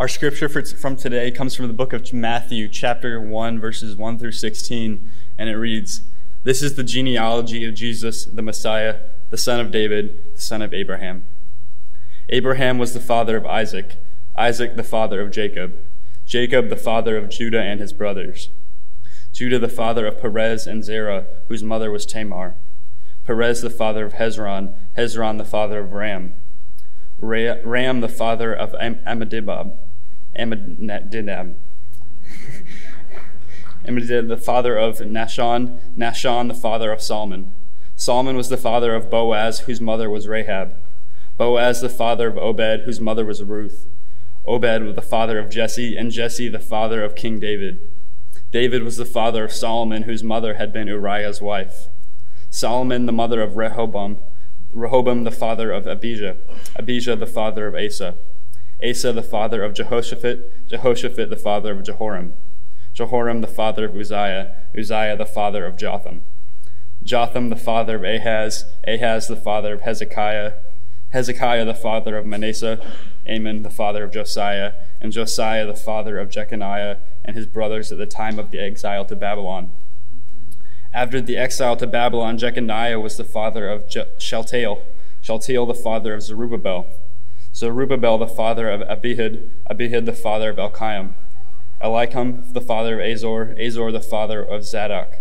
Our 0.00 0.08
scripture 0.08 0.48
from 0.48 0.96
today 0.96 1.30
comes 1.30 1.54
from 1.54 1.66
the 1.66 1.74
book 1.74 1.92
of 1.92 2.10
Matthew, 2.10 2.68
chapter 2.68 3.20
1, 3.20 3.60
verses 3.60 3.96
1 3.96 4.18
through 4.18 4.32
16, 4.32 5.10
and 5.36 5.50
it 5.50 5.56
reads 5.56 6.00
This 6.42 6.62
is 6.62 6.76
the 6.76 6.82
genealogy 6.82 7.66
of 7.66 7.74
Jesus, 7.74 8.24
the 8.24 8.40
Messiah, 8.40 9.00
the 9.28 9.36
son 9.36 9.60
of 9.60 9.70
David, 9.70 10.18
the 10.34 10.40
son 10.40 10.62
of 10.62 10.72
Abraham. 10.72 11.26
Abraham 12.30 12.78
was 12.78 12.94
the 12.94 12.98
father 12.98 13.36
of 13.36 13.44
Isaac, 13.44 13.96
Isaac 14.38 14.74
the 14.74 14.82
father 14.82 15.20
of 15.20 15.30
Jacob, 15.30 15.76
Jacob 16.24 16.70
the 16.70 16.76
father 16.76 17.18
of 17.18 17.28
Judah 17.28 17.60
and 17.60 17.78
his 17.78 17.92
brothers, 17.92 18.48
Judah 19.34 19.58
the 19.58 19.68
father 19.68 20.06
of 20.06 20.18
Perez 20.18 20.66
and 20.66 20.82
Zerah, 20.82 21.26
whose 21.48 21.62
mother 21.62 21.90
was 21.90 22.06
Tamar, 22.06 22.54
Perez 23.26 23.60
the 23.60 23.68
father 23.68 24.06
of 24.06 24.14
Hezron, 24.14 24.72
Hezron 24.96 25.36
the 25.36 25.44
father 25.44 25.80
of 25.80 25.92
Ram, 25.92 26.32
Ram 27.20 28.00
the 28.00 28.08
father 28.08 28.54
of 28.54 28.74
Amminadab, 28.80 29.76
Amminadab, 30.36 31.28
um, 31.28 31.54
Amminadab 33.86 34.28
the 34.28 34.36
father 34.36 34.76
of 34.76 34.98
Nahshon, 34.98 35.78
Nahshon 35.96 36.48
the 36.48 36.54
father 36.54 36.92
of 36.92 37.02
Solomon. 37.02 37.52
Solomon 37.96 38.36
was 38.36 38.48
the 38.48 38.56
father 38.56 38.94
of 38.94 39.10
Boaz, 39.10 39.60
whose 39.60 39.80
mother 39.80 40.08
was 40.08 40.26
Rahab. 40.26 40.74
Boaz 41.36 41.80
the 41.80 41.88
father 41.88 42.28
of 42.28 42.38
Obed, 42.38 42.82
whose 42.84 43.00
mother 43.00 43.24
was 43.24 43.42
Ruth. 43.42 43.86
Obed 44.46 44.82
was 44.82 44.94
the 44.94 45.02
father 45.02 45.38
of 45.38 45.50
Jesse, 45.50 45.96
and 45.96 46.10
Jesse 46.10 46.48
the 46.48 46.58
father 46.58 47.02
of 47.02 47.14
King 47.14 47.38
David. 47.38 47.78
David 48.52 48.82
was 48.82 48.96
the 48.96 49.04
father 49.04 49.44
of 49.44 49.52
Solomon, 49.52 50.02
whose 50.04 50.24
mother 50.24 50.54
had 50.54 50.72
been 50.72 50.88
Uriah's 50.88 51.40
wife. 51.40 51.88
Solomon 52.50 53.06
the 53.06 53.12
mother 53.12 53.40
of 53.40 53.56
Rehoboam, 53.56 54.18
Rehoboam 54.72 55.24
the 55.24 55.30
father 55.30 55.70
of 55.70 55.86
Abijah, 55.86 56.36
Abijah 56.76 57.16
the 57.16 57.26
father 57.26 57.66
of 57.66 57.74
Asa, 57.74 58.14
Asa 58.82 59.12
the 59.12 59.22
father 59.22 59.62
of 59.62 59.74
Jehoshaphat, 59.74 60.68
Jehoshaphat 60.68 61.30
the 61.30 61.36
father 61.36 61.72
of 61.72 61.84
Jehoram, 61.84 62.34
Jehoram 62.94 63.40
the 63.40 63.46
father 63.46 63.84
of 63.86 63.96
Uzziah, 63.96 64.56
Uzziah 64.76 65.16
the 65.16 65.26
father 65.26 65.66
of 65.66 65.76
Jotham, 65.76 66.22
Jotham 67.02 67.50
the 67.50 67.56
father 67.56 67.96
of 67.96 68.04
Ahaz, 68.04 68.64
Ahaz 68.86 69.28
the 69.28 69.36
father 69.36 69.74
of 69.74 69.82
Hezekiah, 69.82 70.54
Hezekiah 71.10 71.64
the 71.64 71.74
father 71.74 72.16
of 72.16 72.26
Manasseh, 72.26 72.80
Amon 73.28 73.62
the 73.62 73.70
father 73.70 74.04
of 74.04 74.12
Josiah, 74.12 74.72
and 75.00 75.12
Josiah 75.12 75.66
the 75.66 75.74
father 75.74 76.18
of 76.18 76.30
Jeconiah 76.30 76.98
and 77.24 77.36
his 77.36 77.46
brothers 77.46 77.90
at 77.90 77.98
the 77.98 78.06
time 78.06 78.38
of 78.38 78.50
the 78.50 78.58
exile 78.58 79.04
to 79.06 79.16
Babylon. 79.16 79.70
After 80.92 81.20
the 81.20 81.36
exile 81.36 81.76
to 81.76 81.86
Babylon, 81.86 82.38
Jeconiah 82.38 82.98
was 82.98 83.16
the 83.16 83.24
father 83.24 83.68
of 83.68 83.88
Je- 83.88 84.06
Shealtiel, 84.18 84.82
Shealtiel 85.20 85.66
the 85.66 85.74
father 85.74 86.14
of 86.14 86.22
Zerubbabel, 86.22 86.86
Zerubbabel 87.54 88.18
the 88.18 88.28
father 88.28 88.70
of 88.70 88.80
Abihud, 88.82 89.48
Abihud 89.70 90.06
the 90.06 90.12
father 90.12 90.50
of 90.50 90.56
Elkiam, 90.56 91.14
Eliakim 91.82 92.52
the 92.52 92.60
father 92.60 93.00
of 93.00 93.06
Azor, 93.06 93.54
Azor 93.58 93.90
the 93.90 94.00
father 94.00 94.42
of 94.42 94.64
Zadok, 94.64 95.18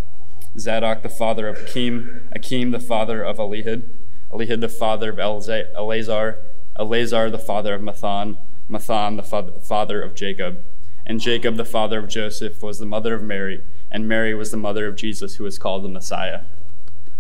Zadok 0.58 1.02
the 1.02 1.10
father 1.10 1.48
of 1.48 1.58
Akim, 1.58 2.28
Akim 2.32 2.72
the 2.72 2.80
father 2.80 3.24
of 3.24 3.38
Elihud, 3.38 3.84
Elihud 4.32 4.62
the 4.62 4.70
father 4.70 5.10
of 5.10 5.20
Eleazar, 5.20 6.38
Eleazar 6.78 7.30
the 7.30 7.40
father 7.40 7.74
of 7.74 7.82
Matthan, 7.82 8.38
Matthan 8.70 9.16
the 9.18 9.60
father 9.62 10.02
of 10.02 10.16
Jacob, 10.16 10.64
and 11.06 11.20
Jacob 11.20 11.56
the 11.56 11.66
father 11.66 12.00
of 12.00 12.08
Joseph 12.08 12.62
was 12.62 12.78
the 12.78 12.86
mother 12.86 13.16
of 13.16 13.24
Mary, 13.24 13.64
and 13.90 14.08
Mary 14.08 14.36
was 14.36 14.52
the 14.52 14.58
mother 14.58 14.86
of 14.88 14.96
Jesus, 14.96 15.36
who 15.38 15.46
is 15.48 15.58
called 15.58 15.84
the 15.84 15.90
Messiah. 15.90 16.42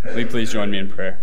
Will 0.05 0.19
you 0.19 0.27
please 0.27 0.51
join 0.51 0.69
me 0.69 0.77
in 0.77 0.88
prayer? 0.88 1.19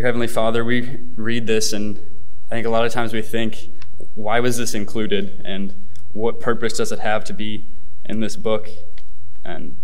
Dear 0.00 0.06
Heavenly 0.06 0.28
Father, 0.28 0.64
we 0.64 0.98
read 1.14 1.46
this, 1.46 1.74
and 1.74 2.00
I 2.46 2.54
think 2.54 2.66
a 2.66 2.70
lot 2.70 2.86
of 2.86 2.90
times 2.90 3.12
we 3.12 3.20
think, 3.20 3.68
why 4.14 4.40
was 4.40 4.56
this 4.56 4.72
included, 4.72 5.42
and 5.44 5.74
what 6.14 6.40
purpose 6.40 6.78
does 6.78 6.90
it 6.90 7.00
have 7.00 7.22
to 7.24 7.34
be 7.34 7.66
in 8.06 8.20
this 8.20 8.34
book? 8.34 8.70
And 9.44 9.76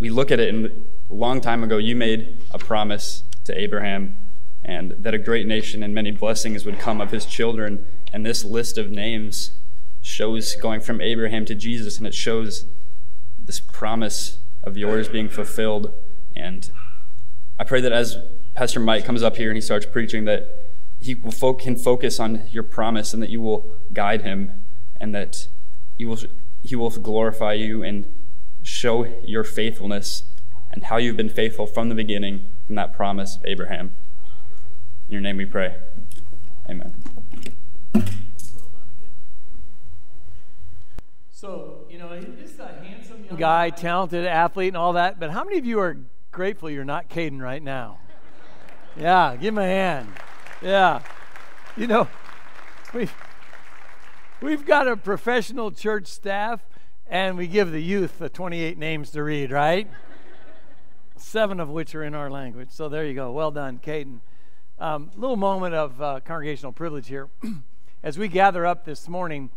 we 0.00 0.10
look 0.10 0.32
at 0.32 0.40
it, 0.40 0.52
and 0.52 0.66
a 1.08 1.14
long 1.14 1.40
time 1.40 1.62
ago, 1.62 1.76
you 1.78 1.94
made 1.94 2.36
a 2.50 2.58
promise 2.58 3.22
to 3.44 3.56
Abraham, 3.56 4.16
and 4.64 4.90
that 4.98 5.14
a 5.14 5.18
great 5.18 5.46
nation 5.46 5.84
and 5.84 5.94
many 5.94 6.10
blessings 6.10 6.64
would 6.64 6.80
come 6.80 7.00
of 7.00 7.12
his 7.12 7.24
children. 7.24 7.86
And 8.12 8.26
this 8.26 8.44
list 8.44 8.76
of 8.76 8.90
names 8.90 9.52
shows 10.02 10.56
going 10.56 10.80
from 10.80 11.00
Abraham 11.00 11.44
to 11.44 11.54
Jesus, 11.54 11.96
and 11.96 12.08
it 12.08 12.14
shows 12.14 12.64
this 13.38 13.60
promise 13.60 14.38
of 14.64 14.76
yours 14.76 15.08
being 15.08 15.28
fulfilled. 15.28 15.92
And 16.34 16.68
I 17.56 17.62
pray 17.62 17.80
that 17.80 17.92
as 17.92 18.16
Pastor 18.60 18.78
Mike 18.78 19.06
comes 19.06 19.22
up 19.22 19.38
here 19.38 19.48
and 19.48 19.56
he 19.56 19.60
starts 19.62 19.86
preaching, 19.86 20.26
that 20.26 20.46
he 21.00 21.14
fo- 21.14 21.54
can 21.54 21.76
focus 21.76 22.20
on 22.20 22.42
your 22.50 22.62
promise 22.62 23.14
and 23.14 23.22
that 23.22 23.30
you 23.30 23.40
will 23.40 23.64
guide 23.94 24.20
him 24.20 24.52
and 25.00 25.14
that 25.14 25.48
you 25.96 26.06
will, 26.06 26.18
he 26.62 26.76
will 26.76 26.90
glorify 26.90 27.54
you 27.54 27.82
and 27.82 28.04
show 28.62 29.04
your 29.24 29.44
faithfulness 29.44 30.24
and 30.70 30.84
how 30.84 30.98
you've 30.98 31.16
been 31.16 31.30
faithful 31.30 31.66
from 31.66 31.88
the 31.88 31.94
beginning 31.94 32.44
from 32.66 32.74
that 32.74 32.92
promise 32.92 33.36
of 33.36 33.46
Abraham. 33.46 33.94
In 35.08 35.12
your 35.14 35.22
name 35.22 35.38
we 35.38 35.46
pray. 35.46 35.76
Amen. 36.68 36.92
So, 41.32 41.86
you 41.88 41.96
know, 41.96 42.10
he's 42.12 42.58
a 42.58 42.66
handsome 42.84 43.24
young 43.24 43.38
guy, 43.38 43.70
talented 43.70 44.26
athlete, 44.26 44.68
and 44.68 44.76
all 44.76 44.92
that, 44.92 45.18
but 45.18 45.30
how 45.30 45.44
many 45.44 45.56
of 45.56 45.64
you 45.64 45.80
are 45.80 45.96
grateful 46.30 46.68
you're 46.68 46.84
not 46.84 47.08
Caden 47.08 47.40
right 47.40 47.62
now? 47.62 48.00
Yeah, 49.00 49.34
give 49.36 49.54
him 49.54 49.58
a 49.58 49.64
hand. 49.64 50.08
Yeah. 50.60 51.00
You 51.74 51.86
know, 51.86 52.06
we've, 52.92 53.14
we've 54.42 54.66
got 54.66 54.88
a 54.88 54.96
professional 54.96 55.70
church 55.70 56.06
staff, 56.06 56.60
and 57.06 57.38
we 57.38 57.46
give 57.46 57.72
the 57.72 57.82
youth 57.82 58.18
the 58.18 58.28
28 58.28 58.76
names 58.76 59.10
to 59.12 59.22
read, 59.22 59.50
right? 59.50 59.88
seven 61.16 61.60
of 61.60 61.70
which 61.70 61.94
are 61.94 62.04
in 62.04 62.14
our 62.14 62.30
language. 62.30 62.68
So 62.70 62.90
there 62.90 63.06
you 63.06 63.14
go. 63.14 63.32
Well 63.32 63.50
done, 63.50 63.78
Caden. 63.78 64.20
Um, 64.78 65.10
little 65.16 65.36
moment 65.36 65.74
of 65.74 66.02
uh, 66.02 66.20
congregational 66.24 66.72
privilege 66.72 67.08
here. 67.08 67.28
As 68.02 68.18
we 68.18 68.28
gather 68.28 68.66
up 68.66 68.84
this 68.84 69.08
morning, 69.08 69.50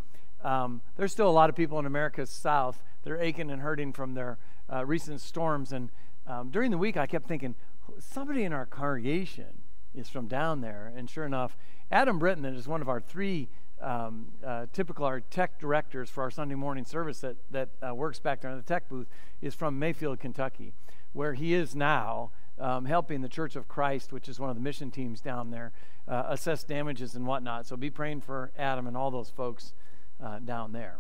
um, 0.44 0.81
there's 0.96 1.12
still 1.12 1.30
a 1.30 1.31
lot 1.31 1.50
of 1.50 1.56
people 1.56 1.80
in 1.80 1.86
America's 1.86 2.30
South 2.30 2.81
that 3.04 3.12
are 3.12 3.20
aching 3.20 3.50
and 3.50 3.62
hurting 3.62 3.92
from 3.92 4.14
their 4.14 4.38
uh, 4.72 4.86
recent 4.86 5.20
storms. 5.20 5.74
And 5.74 5.90
um, 6.28 6.50
during 6.50 6.72
the 6.72 6.78
week, 6.78 6.96
I 6.96 7.08
kept 7.08 7.28
thinking, 7.28 7.56
somebody 8.00 8.44
in 8.44 8.54
our 8.54 8.66
congregation 8.66 9.64
is 9.94 10.10
from 10.10 10.28
down 10.28 10.62
there. 10.62 10.92
And 10.96 11.10
sure 11.10 11.26
enough, 11.26 11.58
Adam 11.92 12.20
Britton 12.20 12.46
is 12.46 12.68
one 12.68 12.82
of 12.82 12.90
our 12.90 13.00
three 13.00 13.50
um, 13.82 14.28
uh, 14.46 14.68
typical 14.72 15.06
our 15.06 15.20
tech 15.20 15.60
directors 15.60 16.10
for 16.10 16.24
our 16.24 16.32
Sunday 16.32 16.56
morning 16.56 16.86
service 16.86 17.20
that, 17.20 17.36
that 17.52 17.70
uh, 17.86 17.94
works 17.94 18.20
back 18.20 18.42
there 18.42 18.52
in 18.52 18.58
the 18.58 18.64
tech 18.64 18.88
booth 18.88 19.08
is 19.42 19.54
from 19.54 19.78
Mayfield, 19.78 20.20
Kentucky 20.20 20.74
where 21.14 21.34
he 21.34 21.54
is 21.54 21.76
now, 21.76 22.32
um, 22.60 22.86
helping 22.86 23.22
the 23.22 23.30
Church 23.30 23.56
of 23.56 23.68
Christ, 23.68 24.12
which 24.12 24.28
is 24.28 24.40
one 24.40 24.50
of 24.50 24.56
the 24.56 24.62
mission 24.62 24.92
teams 24.92 25.22
down 25.22 25.52
there, 25.52 25.72
uh, 26.08 26.24
assess 26.28 26.64
damages 26.64 27.16
and 27.16 27.26
whatnot. 27.26 27.66
So 27.66 27.78
be 27.78 27.90
praying 27.90 28.22
for 28.22 28.52
Adam 28.58 28.88
and 28.88 28.98
all 28.98 29.12
those 29.12 29.30
folks 29.30 29.74
uh, 30.22 30.40
down 30.40 30.74
there. 30.74 30.98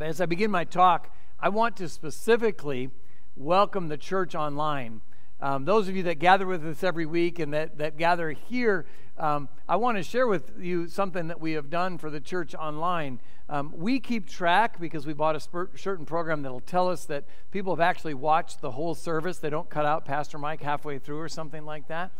As 0.00 0.20
I 0.20 0.26
begin 0.26 0.50
my 0.50 0.64
talk, 0.64 1.14
I 1.40 1.48
want 1.48 1.76
to 1.78 1.88
specifically 1.88 2.90
welcome 3.34 3.88
the 3.88 3.96
church 3.96 4.34
online. 4.34 5.00
Um, 5.42 5.64
those 5.64 5.88
of 5.88 5.96
you 5.96 6.02
that 6.02 6.18
gather 6.18 6.46
with 6.46 6.66
us 6.66 6.84
every 6.84 7.06
week 7.06 7.38
and 7.38 7.54
that, 7.54 7.78
that 7.78 7.96
gather 7.96 8.30
here, 8.30 8.84
um, 9.16 9.48
I 9.66 9.76
want 9.76 9.96
to 9.96 10.02
share 10.02 10.26
with 10.26 10.52
you 10.58 10.86
something 10.86 11.28
that 11.28 11.40
we 11.40 11.52
have 11.52 11.70
done 11.70 11.96
for 11.96 12.10
the 12.10 12.20
church 12.20 12.54
online. 12.54 13.20
Um, 13.48 13.72
we 13.74 14.00
keep 14.00 14.28
track 14.28 14.78
because 14.78 15.06
we 15.06 15.14
bought 15.14 15.36
a 15.36 15.68
certain 15.76 16.04
program 16.04 16.42
that'll 16.42 16.60
tell 16.60 16.88
us 16.88 17.06
that 17.06 17.24
people 17.50 17.74
have 17.74 17.80
actually 17.80 18.14
watched 18.14 18.60
the 18.60 18.72
whole 18.72 18.94
service. 18.94 19.38
They 19.38 19.50
don't 19.50 19.70
cut 19.70 19.86
out 19.86 20.04
Pastor 20.04 20.36
Mike 20.36 20.60
halfway 20.60 20.98
through 20.98 21.20
or 21.20 21.28
something 21.28 21.64
like 21.64 21.88
that. 21.88 22.12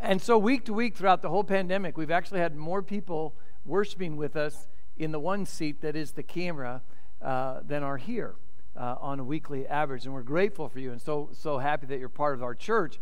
And 0.00 0.20
so, 0.20 0.36
week 0.36 0.64
to 0.66 0.74
week 0.74 0.94
throughout 0.94 1.22
the 1.22 1.30
whole 1.30 1.44
pandemic, 1.44 1.96
we've 1.96 2.10
actually 2.10 2.40
had 2.40 2.54
more 2.54 2.82
people 2.82 3.34
worshiping 3.64 4.16
with 4.16 4.36
us 4.36 4.68
in 4.98 5.12
the 5.12 5.20
one 5.20 5.46
seat 5.46 5.80
that 5.80 5.96
is 5.96 6.12
the 6.12 6.22
camera 6.22 6.82
uh, 7.22 7.60
than 7.66 7.82
are 7.82 7.96
here 7.96 8.34
uh, 8.76 8.96
on 9.00 9.20
a 9.20 9.24
weekly 9.24 9.66
average. 9.66 10.04
And 10.04 10.14
we're 10.14 10.22
grateful 10.22 10.68
for 10.68 10.78
you 10.78 10.92
and 10.92 11.00
so, 11.00 11.30
so 11.32 11.58
happy 11.58 11.86
that 11.86 11.98
you're 11.98 12.08
part 12.08 12.34
of 12.34 12.42
our 12.42 12.54
church. 12.54 12.98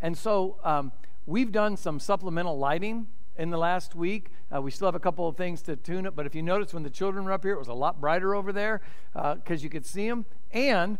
And 0.00 0.16
so 0.16 0.56
um, 0.64 0.92
we've 1.26 1.52
done 1.52 1.76
some 1.76 1.98
supplemental 1.98 2.58
lighting 2.58 3.06
in 3.36 3.50
the 3.50 3.58
last 3.58 3.94
week. 3.94 4.30
Uh, 4.54 4.62
we 4.62 4.70
still 4.70 4.86
have 4.86 4.94
a 4.94 5.00
couple 5.00 5.28
of 5.28 5.36
things 5.36 5.62
to 5.62 5.76
tune 5.76 6.06
it, 6.06 6.16
but 6.16 6.26
if 6.26 6.34
you 6.34 6.42
notice 6.42 6.72
when 6.72 6.82
the 6.82 6.90
children 6.90 7.24
were 7.24 7.32
up 7.32 7.42
here, 7.42 7.54
it 7.54 7.58
was 7.58 7.68
a 7.68 7.74
lot 7.74 8.00
brighter 8.00 8.34
over 8.34 8.52
there 8.52 8.80
because 9.12 9.60
uh, 9.60 9.62
you 9.62 9.68
could 9.68 9.84
see 9.84 10.08
them. 10.08 10.24
And 10.52 10.98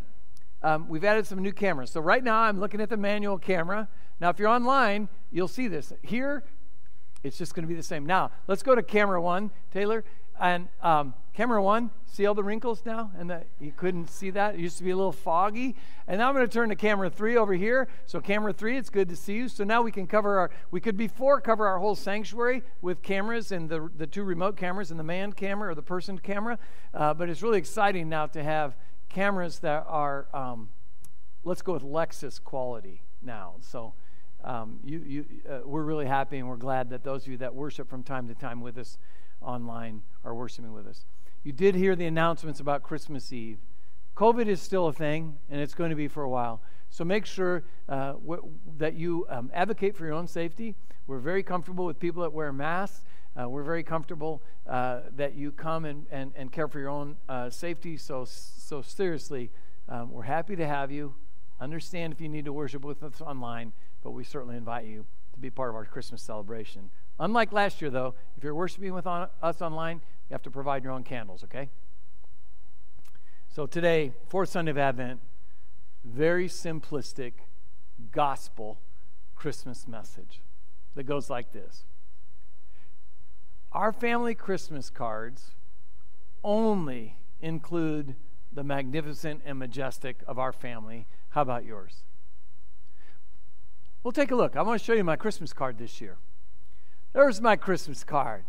um, 0.63 0.87
we've 0.89 1.03
added 1.03 1.25
some 1.25 1.41
new 1.41 1.53
cameras. 1.53 1.91
So 1.91 2.01
right 2.01 2.23
now 2.23 2.39
I'm 2.41 2.59
looking 2.59 2.81
at 2.81 2.89
the 2.89 2.97
manual 2.97 3.37
camera. 3.37 3.87
Now, 4.19 4.29
if 4.29 4.39
you're 4.39 4.49
online, 4.49 5.09
you'll 5.31 5.47
see 5.47 5.67
this. 5.67 5.93
Here, 6.01 6.43
it's 7.23 7.37
just 7.37 7.53
going 7.53 7.63
to 7.63 7.67
be 7.67 7.75
the 7.75 7.83
same. 7.83 8.05
Now, 8.05 8.31
let's 8.47 8.63
go 8.63 8.73
to 8.73 8.81
camera 8.81 9.21
one, 9.21 9.51
Taylor. 9.71 10.03
And 10.39 10.67
um, 10.81 11.13
camera 11.33 11.61
one, 11.61 11.91
see 12.05 12.25
all 12.25 12.33
the 12.33 12.43
wrinkles 12.43 12.83
now? 12.85 13.11
And 13.17 13.29
the, 13.29 13.43
you 13.59 13.71
couldn't 13.75 14.09
see 14.09 14.29
that? 14.31 14.55
It 14.55 14.59
used 14.59 14.77
to 14.79 14.83
be 14.83 14.91
a 14.91 14.95
little 14.95 15.11
foggy. 15.11 15.75
And 16.07 16.19
now 16.19 16.29
I'm 16.29 16.35
going 16.35 16.47
to 16.47 16.51
turn 16.51 16.69
to 16.69 16.75
camera 16.75 17.09
three 17.09 17.37
over 17.37 17.53
here. 17.53 17.87
So, 18.05 18.19
camera 18.19 18.53
three, 18.53 18.77
it's 18.77 18.89
good 18.89 19.09
to 19.09 19.15
see 19.15 19.35
you. 19.35 19.49
So 19.49 19.63
now 19.63 19.81
we 19.81 19.91
can 19.91 20.07
cover 20.07 20.39
our, 20.39 20.51
we 20.71 20.81
could 20.81 20.97
before 20.97 21.41
cover 21.41 21.67
our 21.67 21.79
whole 21.79 21.95
sanctuary 21.95 22.63
with 22.81 23.01
cameras 23.03 23.51
and 23.51 23.69
the, 23.69 23.89
the 23.95 24.07
two 24.07 24.23
remote 24.23 24.57
cameras 24.57 24.89
and 24.89 24.99
the 24.99 25.03
manned 25.03 25.35
camera 25.35 25.71
or 25.71 25.75
the 25.75 25.81
person 25.83 26.17
camera. 26.17 26.57
Uh, 26.93 27.13
but 27.13 27.29
it's 27.29 27.43
really 27.43 27.59
exciting 27.59 28.09
now 28.09 28.25
to 28.25 28.43
have 28.43 28.75
cameras 29.09 29.59
that 29.59 29.85
are, 29.87 30.27
um, 30.33 30.69
let's 31.43 31.61
go 31.61 31.73
with 31.73 31.83
Lexus 31.83 32.43
quality 32.43 33.01
now. 33.21 33.55
So, 33.61 33.93
um, 34.43 34.79
you, 34.83 35.03
you, 35.05 35.25
uh, 35.49 35.59
we're 35.65 35.83
really 35.83 36.05
happy 36.05 36.37
and 36.37 36.47
we're 36.47 36.57
glad 36.57 36.89
that 36.91 37.03
those 37.03 37.23
of 37.23 37.27
you 37.29 37.37
that 37.37 37.53
worship 37.53 37.89
from 37.89 38.03
time 38.03 38.27
to 38.27 38.35
time 38.35 38.61
with 38.61 38.77
us 38.77 38.97
online 39.41 40.01
are 40.23 40.33
worshiping 40.33 40.73
with 40.73 40.87
us. 40.87 41.05
You 41.43 41.51
did 41.51 41.75
hear 41.75 41.95
the 41.95 42.05
announcements 42.05 42.59
about 42.59 42.83
Christmas 42.83 43.31
Eve. 43.31 43.59
COVID 44.15 44.47
is 44.47 44.61
still 44.61 44.87
a 44.87 44.93
thing, 44.93 45.37
and 45.49 45.61
it's 45.61 45.73
going 45.73 45.91
to 45.91 45.95
be 45.95 46.07
for 46.07 46.23
a 46.23 46.29
while. 46.29 46.61
So 46.89 47.05
make 47.05 47.25
sure 47.25 47.63
uh, 47.87 48.13
w- 48.13 48.49
that 48.77 48.95
you 48.95 49.25
um, 49.29 49.51
advocate 49.53 49.95
for 49.95 50.05
your 50.05 50.13
own 50.13 50.27
safety. 50.27 50.75
We're 51.05 51.19
very 51.19 51.43
comfortable 51.43 51.85
with 51.85 51.99
people 51.99 52.23
that 52.23 52.33
wear 52.33 52.51
masks. 52.51 53.05
Uh, 53.39 53.47
we're 53.47 53.63
very 53.63 53.83
comfortable 53.83 54.41
uh, 54.67 55.01
that 55.15 55.35
you 55.35 55.51
come 55.51 55.85
and, 55.85 56.07
and, 56.09 56.31
and 56.35 56.51
care 56.51 56.67
for 56.67 56.79
your 56.79 56.89
own 56.89 57.15
uh, 57.29 57.49
safety. 57.49 57.95
So, 57.95 58.25
so 58.25 58.81
seriously, 58.81 59.51
um, 59.87 60.11
we're 60.11 60.23
happy 60.23 60.55
to 60.55 60.67
have 60.67 60.91
you. 60.91 61.13
Understand 61.61 62.13
if 62.13 62.19
you 62.19 62.29
need 62.29 62.45
to 62.45 62.53
worship 62.53 62.83
with 62.83 63.03
us 63.03 63.21
online, 63.21 63.73
but 64.03 64.11
we 64.11 64.23
certainly 64.23 64.57
invite 64.57 64.85
you 64.85 65.05
to 65.33 65.39
be 65.39 65.49
part 65.49 65.69
of 65.69 65.75
our 65.75 65.85
Christmas 65.85 66.21
celebration. 66.21 66.89
Unlike 67.19 67.51
last 67.51 67.81
year, 67.81 67.89
though, 67.89 68.13
if 68.37 68.43
you're 68.43 68.55
worshiping 68.55 68.93
with 68.93 69.07
on, 69.07 69.29
us 69.41 69.61
online, 69.61 70.01
you 70.29 70.33
have 70.33 70.43
to 70.43 70.51
provide 70.51 70.83
your 70.83 70.93
own 70.93 71.03
candles, 71.03 71.43
okay? 71.43 71.69
So 73.49 73.65
today, 73.65 74.13
fourth 74.29 74.49
Sunday 74.49 74.71
of 74.71 74.77
Advent, 74.77 75.19
very 76.03 76.47
simplistic 76.47 77.33
gospel 78.11 78.79
Christmas 79.35 79.87
message 79.87 80.41
that 80.95 81.03
goes 81.03 81.29
like 81.29 81.51
this 81.53 81.85
Our 83.71 83.91
family 83.91 84.35
Christmas 84.35 84.89
cards 84.89 85.51
only 86.43 87.15
include 87.41 88.15
the 88.51 88.63
magnificent 88.63 89.41
and 89.45 89.57
majestic 89.57 90.17
of 90.27 90.37
our 90.37 90.51
family. 90.51 91.07
How 91.29 91.41
about 91.41 91.65
yours? 91.65 92.03
Well, 94.03 94.11
take 94.11 94.31
a 94.31 94.35
look. 94.35 94.55
I 94.55 94.61
want 94.61 94.79
to 94.79 94.85
show 94.85 94.93
you 94.93 95.03
my 95.03 95.15
Christmas 95.15 95.51
card 95.51 95.77
this 95.77 95.99
year. 95.99 96.17
There's 97.13 97.41
my 97.41 97.55
Christmas 97.55 98.03
card. 98.03 98.43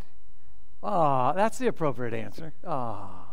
Ah, 0.83 1.33
that's 1.33 1.59
the 1.59 1.67
appropriate 1.67 2.15
answer. 2.15 2.53
Ah. 2.67 3.25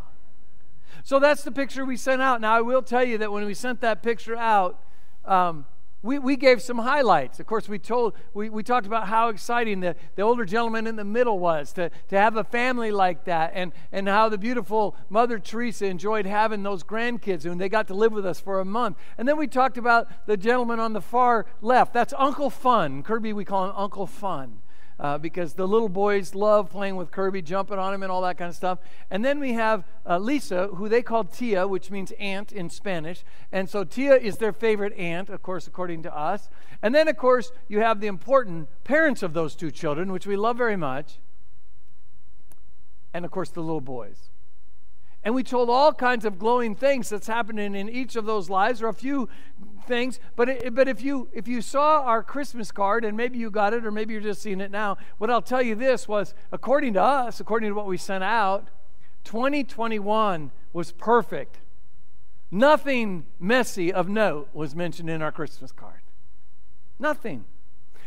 So 1.04 1.19
that's 1.19 1.44
the 1.44 1.51
picture 1.51 1.86
we 1.86 1.98
sent 1.98 2.22
out. 2.22 2.42
Now, 2.42 2.56
I 2.56 2.62
will 2.62 2.81
tell 2.81 3.04
you 3.04 3.18
that 3.19 3.31
when 3.31 3.45
we 3.45 3.54
sent 3.54 3.81
that 3.81 4.01
picture 4.01 4.36
out, 4.36 4.81
um, 5.25 5.66
we, 6.01 6.19
we 6.19 6.36
gave 6.36 6.62
some 6.62 6.77
highlights. 6.77 7.39
Of 7.39 7.48
course, 7.48 7.68
we 7.68 7.80
told 7.80 8.13
we, 8.36 8.50
we 8.50 8.62
talked 8.62 8.86
about 8.86 9.07
how 9.07 9.30
exciting 9.30 9.80
the, 9.80 9.95
the 10.16 10.22
older 10.22 10.45
gentleman 10.45 10.86
in 10.86 10.95
the 10.95 11.04
middle 11.04 11.39
was 11.39 11.74
to, 11.74 11.89
to 12.10 12.18
have 12.18 12.38
a 12.38 12.44
family 12.44 12.92
like 12.92 13.25
that 13.25 13.51
and, 13.56 13.72
and 13.92 14.07
how 14.07 14.30
the 14.30 14.38
beautiful 14.38 14.95
Mother 15.10 15.39
Teresa 15.39 15.88
enjoyed 15.88 16.27
having 16.27 16.62
those 16.62 16.83
grandkids 16.83 17.45
and 17.45 17.60
they 17.60 17.69
got 17.69 17.88
to 17.88 17.95
live 17.95 18.12
with 18.12 18.25
us 18.25 18.39
for 18.39 18.60
a 18.60 18.66
month. 18.66 18.98
And 19.18 19.27
then 19.27 19.36
we 19.36 19.48
talked 19.48 19.80
about 19.80 20.07
the 20.27 20.38
gentleman 20.38 20.80
on 20.80 20.94
the 20.94 21.01
far 21.01 21.48
left. 21.60 21.94
That's 21.94 22.13
Uncle 22.18 22.51
Fun. 22.51 23.01
Kirby, 23.01 23.33
we 23.33 23.44
call 23.44 23.66
him 23.66 23.74
Uncle 23.75 24.06
Fun 24.06 24.60
uh, 25.00 25.18
because 25.18 25.53
the 25.53 25.68
little 25.68 25.89
boys 25.89 26.33
love 26.33 26.69
playing 26.69 26.95
with 26.95 27.12
Kirby, 27.12 27.42
jumping 27.42 27.77
on 27.77 27.94
him, 27.94 28.03
and 28.03 28.12
all 28.12 28.21
that 28.21 28.38
kind 28.38 28.50
of 28.50 28.56
stuff. 28.56 28.80
And 29.12 29.24
then 29.24 29.39
we 29.39 29.53
have 29.53 29.83
uh, 30.07 30.18
Lisa, 30.18 30.68
who 30.68 30.88
they 30.88 31.01
call 31.01 31.24
Tia, 31.25 31.68
which 31.68 31.92
means 31.92 32.12
aunt 32.19 32.51
in 32.51 32.69
Spanish. 32.69 33.24
And 33.51 33.69
so 33.69 33.83
Tia 33.83 34.15
is 34.15 34.38
their 34.38 34.53
favorite 34.53 34.94
aunt, 34.94 35.30
of 35.30 35.42
course, 35.44 35.68
according 35.68 36.03
to 36.03 36.15
us. 36.15 36.50
And 36.81 36.95
then, 36.95 37.07
of 37.07 37.18
course, 37.18 37.51
you 37.68 37.80
have 37.80 38.00
the 38.00 38.07
important 38.07 38.69
parents 38.83 39.21
of 39.24 39.33
those 39.33 39.56
two 39.56 39.71
children, 39.71 40.12
which 40.12 40.27
we 40.27 40.36
love 40.36 40.57
very 40.57 40.77
much. 40.77 41.19
And, 43.13 43.25
of 43.25 43.31
course, 43.31 43.50
the 43.50 43.62
little 43.62 43.81
boys. 43.81 44.30
And 45.25 45.33
we 45.33 45.42
told 45.42 45.72
all 45.72 45.92
kinds 45.92 46.24
of 46.24 46.38
glowing 46.38 46.75
things 46.75 47.10
that's 47.10 47.25
happening 47.25 47.74
in 47.74 47.89
each 47.89 48.16
of 48.16 48.25
those 48.25 48.48
lives, 48.48 48.83
or 48.83 48.88
a 48.88 48.94
few 48.94 49.27
things. 49.88 50.19
But, 50.36 50.50
it, 50.50 50.75
but 50.75 50.88
if, 50.88 51.01
you, 51.01 51.30
if 51.33 51.48
you 51.48 51.63
saw 51.63 52.04
our 52.04 52.22
Christmas 52.22 52.72
card, 52.72 53.04
and 53.04 53.18
maybe 53.18 53.39
you 53.39 53.50
got 53.50 53.74
it, 53.74 53.88
or 53.88 53.92
maybe 53.92 54.13
you're 54.13 54.22
just 54.22 54.44
seeing 54.44 54.62
it 54.62 54.69
now, 54.69 54.98
what 55.18 55.31
I'll 55.31 55.42
tell 55.42 55.63
you 55.63 55.74
this 55.74 56.07
was 56.07 56.36
according 56.51 56.94
to 56.94 57.01
us, 57.01 57.39
according 57.39 57.69
to 57.69 57.75
what 57.75 57.88
we 57.88 57.98
sent 57.98 58.24
out, 58.24 58.69
2021 59.24 60.51
was 60.74 60.92
perfect. 60.92 61.57
Nothing 62.51 63.25
messy 63.39 63.92
of 63.92 64.07
note 64.07 64.48
was 64.54 64.75
mentioned 64.75 65.10
in 65.10 65.24
our 65.24 65.31
Christmas 65.31 65.72
card. 65.72 66.01
Nothing. 67.00 67.45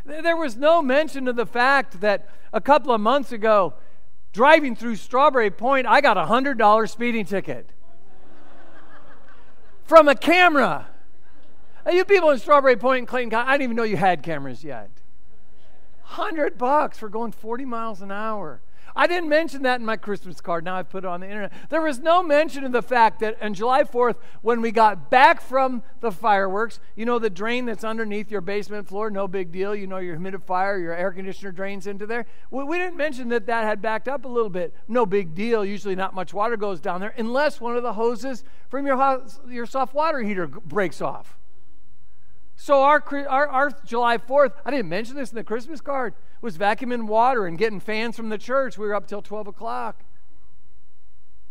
There 0.06 0.36
was 0.36 0.56
no 0.56 0.80
mention 0.80 1.26
of 1.26 1.34
the 1.34 1.44
fact 1.44 2.00
that 2.00 2.28
a 2.52 2.60
couple 2.60 2.92
of 2.92 3.00
months 3.00 3.32
ago, 3.32 3.74
driving 4.32 4.76
through 4.76 4.96
Strawberry 4.96 5.50
Point, 5.50 5.86
I 5.86 6.00
got 6.00 6.16
a 6.16 6.24
$100 6.24 6.88
speeding 6.88 7.24
ticket 7.24 7.70
from 9.84 10.08
a 10.08 10.14
camera. 10.14 10.86
You 11.90 12.04
people 12.04 12.30
in 12.30 12.38
Strawberry 12.38 12.76
Point 12.76 12.98
and 12.98 13.08
Clayton 13.08 13.32
I 13.34 13.52
didn't 13.52 13.62
even 13.62 13.76
know 13.76 13.82
you 13.82 13.96
had 13.96 14.22
cameras 14.22 14.62
yet. 14.62 14.90
100 16.02 16.58
bucks 16.58 16.98
for 16.98 17.08
going 17.08 17.32
40 17.32 17.64
miles 17.64 18.02
an 18.02 18.10
hour. 18.10 18.60
I 18.98 19.06
didn't 19.06 19.28
mention 19.28 19.62
that 19.62 19.78
in 19.78 19.86
my 19.86 19.96
Christmas 19.96 20.40
card. 20.40 20.64
Now 20.64 20.74
I've 20.74 20.90
put 20.90 21.04
it 21.04 21.06
on 21.06 21.20
the 21.20 21.28
internet. 21.28 21.52
There 21.70 21.80
was 21.80 22.00
no 22.00 22.20
mention 22.20 22.64
of 22.64 22.72
the 22.72 22.82
fact 22.82 23.20
that 23.20 23.40
on 23.40 23.54
July 23.54 23.84
4th, 23.84 24.16
when 24.42 24.60
we 24.60 24.72
got 24.72 25.08
back 25.08 25.40
from 25.40 25.84
the 26.00 26.10
fireworks, 26.10 26.80
you 26.96 27.06
know, 27.06 27.20
the 27.20 27.30
drain 27.30 27.64
that's 27.64 27.84
underneath 27.84 28.28
your 28.28 28.40
basement 28.40 28.88
floor, 28.88 29.08
no 29.08 29.28
big 29.28 29.52
deal. 29.52 29.72
You 29.72 29.86
know, 29.86 29.98
your 29.98 30.16
humidifier, 30.16 30.82
your 30.82 30.96
air 30.96 31.12
conditioner 31.12 31.52
drains 31.52 31.86
into 31.86 32.06
there. 32.06 32.26
We, 32.50 32.64
we 32.64 32.76
didn't 32.76 32.96
mention 32.96 33.28
that 33.28 33.46
that 33.46 33.62
had 33.62 33.80
backed 33.80 34.08
up 34.08 34.24
a 34.24 34.28
little 34.28 34.50
bit. 34.50 34.74
No 34.88 35.06
big 35.06 35.32
deal. 35.32 35.64
Usually 35.64 35.94
not 35.94 36.12
much 36.12 36.34
water 36.34 36.56
goes 36.56 36.80
down 36.80 37.00
there 37.00 37.14
unless 37.16 37.60
one 37.60 37.76
of 37.76 37.84
the 37.84 37.92
hoses 37.92 38.42
from 38.68 38.84
your, 38.84 38.96
house, 38.96 39.38
your 39.48 39.66
soft 39.66 39.94
water 39.94 40.22
heater 40.22 40.48
breaks 40.48 41.00
off. 41.00 41.37
So 42.60 42.82
our, 42.82 43.02
our, 43.28 43.46
our 43.46 43.70
July 43.86 44.18
4th, 44.18 44.50
I 44.66 44.72
didn't 44.72 44.88
mention 44.88 45.14
this 45.14 45.30
in 45.30 45.36
the 45.36 45.44
Christmas 45.44 45.80
card 45.80 46.14
was 46.40 46.58
vacuuming 46.58 47.06
water 47.06 47.46
and 47.46 47.56
getting 47.56 47.78
fans 47.78 48.16
from 48.16 48.30
the 48.30 48.36
church. 48.36 48.76
We 48.76 48.88
were 48.88 48.96
up 48.96 49.06
till 49.06 49.22
12 49.22 49.46
o'clock, 49.46 50.02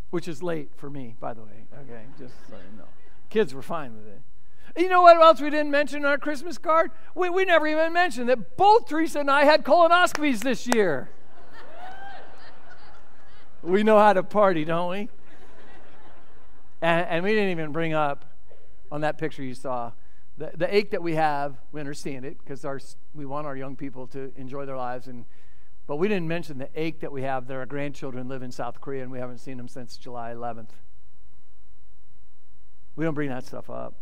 which 0.10 0.28
is 0.28 0.44
late 0.44 0.70
for 0.76 0.90
me, 0.90 1.16
by 1.18 1.34
the 1.34 1.44
way. 1.44 1.66
Okay, 1.82 2.02
just 2.20 2.34
so 2.50 2.58
you 2.58 2.78
know. 2.78 2.84
Kids 3.30 3.54
were 3.54 3.62
fine 3.62 3.96
with 3.96 4.06
it. 4.06 4.22
You 4.82 4.90
know 4.90 5.02
what 5.02 5.16
else 5.16 5.40
we 5.40 5.50
didn't 5.50 5.72
mention 5.72 6.00
in 6.00 6.06
our 6.06 6.18
Christmas 6.18 6.58
card? 6.58 6.92
We, 7.16 7.30
we 7.30 7.46
never 7.46 7.66
even 7.68 7.94
mentioned 7.94 8.28
that 8.28 8.58
both 8.58 8.90
Teresa 8.90 9.22
and 9.22 9.32
I 9.32 9.46
had 9.46 9.64
colonoscopies 9.64 10.40
this 10.40 10.68
year. 10.68 11.10
we 13.64 13.82
know 13.82 13.98
how 13.98 14.12
to 14.12 14.24
party, 14.24 14.66
don't 14.66 14.90
we? 14.92 15.10
And, 16.82 17.08
and 17.08 17.24
we 17.24 17.32
didn't 17.32 17.52
even 17.52 17.72
bring 17.72 17.94
up 17.94 18.26
on 18.92 19.02
that 19.02 19.18
picture 19.18 19.42
you 19.42 19.54
saw 19.54 19.94
the, 20.38 20.52
the 20.56 20.76
ache 20.76 20.92
that 20.92 21.02
we 21.02 21.16
have, 21.16 21.58
we 21.72 21.80
understand 21.80 22.24
it 22.26 22.38
because 22.40 22.96
we 23.14 23.26
want 23.26 23.48
our 23.48 23.58
young 23.58 23.76
people 23.76 24.08
to 24.08 24.32
enjoy 24.38 24.66
their 24.66 24.78
lives. 24.78 25.08
And, 25.08 25.26
but 25.88 25.96
we 25.96 26.08
didn't 26.08 26.28
mention 26.28 26.60
the 26.60 26.70
ache 26.76 27.00
that 27.00 27.12
we 27.12 27.24
have 27.24 27.48
that 27.48 27.56
our 27.56 27.66
grandchildren 27.66 28.28
live 28.28 28.44
in 28.44 28.52
South 28.52 28.80
Korea 28.80 29.02
and 29.02 29.12
we 29.12 29.20
haven't 29.20 29.40
seen 29.40 29.58
them 29.58 29.68
since 29.68 29.98
July 29.98 30.32
11th. 30.34 30.70
We 32.96 33.04
don't 33.04 33.16
bring 33.16 33.30
that 33.30 33.46
stuff 33.46 33.70
up. 33.70 33.96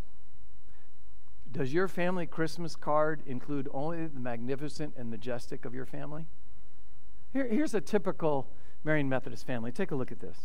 Does 1.51 1.73
your 1.73 1.87
family 1.87 2.25
Christmas 2.25 2.75
card 2.75 3.21
include 3.25 3.69
only 3.73 4.07
the 4.07 4.19
magnificent 4.19 4.93
and 4.97 5.09
majestic 5.09 5.63
of 5.63 5.73
your 5.73 5.85
family? 5.85 6.25
Here, 7.31 7.47
here's 7.47 7.73
a 7.73 7.81
typical 7.81 8.49
Marian 8.83 9.07
Methodist 9.07 9.47
family. 9.47 9.71
Take 9.71 9.91
a 9.91 9.95
look 9.95 10.11
at 10.11 10.19
this. 10.19 10.37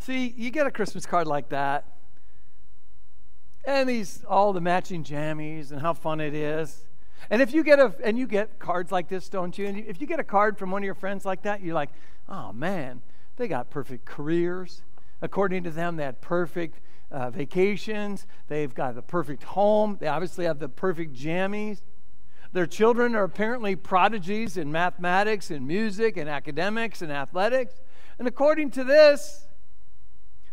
See, 0.00 0.34
you 0.36 0.50
get 0.50 0.66
a 0.66 0.70
Christmas 0.70 1.06
card 1.06 1.26
like 1.26 1.48
that 1.48 1.97
and 3.68 3.86
these 3.86 4.24
all 4.26 4.54
the 4.54 4.62
matching 4.62 5.04
jammies 5.04 5.72
and 5.72 5.82
how 5.82 5.92
fun 5.92 6.20
it 6.20 6.34
is. 6.34 6.86
And 7.28 7.42
if 7.42 7.52
you 7.52 7.62
get 7.62 7.78
a 7.78 7.94
and 8.02 8.18
you 8.18 8.26
get 8.26 8.58
cards 8.58 8.90
like 8.90 9.08
this, 9.08 9.28
don't 9.28 9.56
you? 9.58 9.66
And 9.66 9.78
if 9.78 10.00
you 10.00 10.06
get 10.06 10.18
a 10.18 10.24
card 10.24 10.56
from 10.56 10.70
one 10.70 10.82
of 10.82 10.86
your 10.86 10.94
friends 10.94 11.26
like 11.26 11.42
that, 11.42 11.60
you're 11.60 11.74
like, 11.74 11.90
oh 12.30 12.50
man, 12.52 13.02
they 13.36 13.46
got 13.46 13.68
perfect 13.68 14.06
careers. 14.06 14.82
According 15.20 15.64
to 15.64 15.70
them, 15.70 15.96
they 15.96 16.04
had 16.04 16.22
perfect 16.22 16.80
uh, 17.10 17.28
vacations. 17.28 18.26
They've 18.48 18.74
got 18.74 18.94
the 18.94 19.02
perfect 19.02 19.42
home. 19.42 19.98
They 20.00 20.06
obviously 20.06 20.46
have 20.46 20.60
the 20.60 20.70
perfect 20.70 21.14
jammies. 21.14 21.82
Their 22.54 22.66
children 22.66 23.14
are 23.14 23.24
apparently 23.24 23.76
prodigies 23.76 24.56
in 24.56 24.72
mathematics 24.72 25.50
and 25.50 25.66
music 25.66 26.16
and 26.16 26.30
academics 26.30 27.02
and 27.02 27.12
athletics. 27.12 27.74
And 28.18 28.26
according 28.26 28.70
to 28.72 28.84
this, 28.84 29.47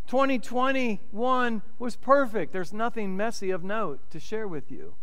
2021 0.07 1.61
was 1.79 1.95
perfect. 1.95 2.53
There's 2.53 2.73
nothing 2.73 3.17
messy 3.17 3.51
of 3.51 3.63
note 3.63 3.99
to 4.11 4.19
share 4.19 4.47
with 4.47 4.71
you. 4.71 4.93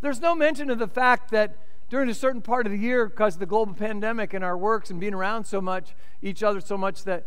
There's 0.00 0.20
no 0.20 0.34
mention 0.34 0.70
of 0.70 0.78
the 0.78 0.88
fact 0.88 1.30
that 1.32 1.56
during 1.90 2.08
a 2.08 2.14
certain 2.14 2.40
part 2.40 2.66
of 2.66 2.72
the 2.72 2.78
year, 2.78 3.06
because 3.06 3.34
of 3.34 3.40
the 3.40 3.46
global 3.46 3.74
pandemic 3.74 4.32
and 4.32 4.44
our 4.44 4.56
works 4.56 4.90
and 4.90 5.00
being 5.00 5.12
around 5.12 5.44
so 5.44 5.60
much, 5.60 5.94
each 6.22 6.42
other 6.42 6.60
so 6.60 6.78
much, 6.78 7.04
that 7.04 7.26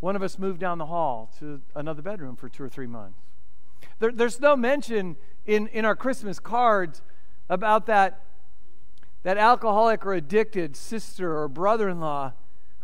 one 0.00 0.16
of 0.16 0.22
us 0.22 0.38
moved 0.38 0.58
down 0.58 0.78
the 0.78 0.86
hall 0.86 1.30
to 1.38 1.60
another 1.74 2.02
bedroom 2.02 2.34
for 2.34 2.48
two 2.48 2.62
or 2.62 2.68
three 2.68 2.86
months. 2.86 3.18
There, 3.98 4.10
there's 4.10 4.40
no 4.40 4.56
mention 4.56 5.16
in, 5.46 5.68
in 5.68 5.84
our 5.84 5.94
Christmas 5.94 6.38
cards 6.38 7.02
about 7.48 7.86
that, 7.86 8.24
that 9.22 9.36
alcoholic 9.36 10.04
or 10.04 10.14
addicted 10.14 10.76
sister 10.76 11.38
or 11.38 11.48
brother 11.48 11.88
in 11.88 12.00
law 12.00 12.32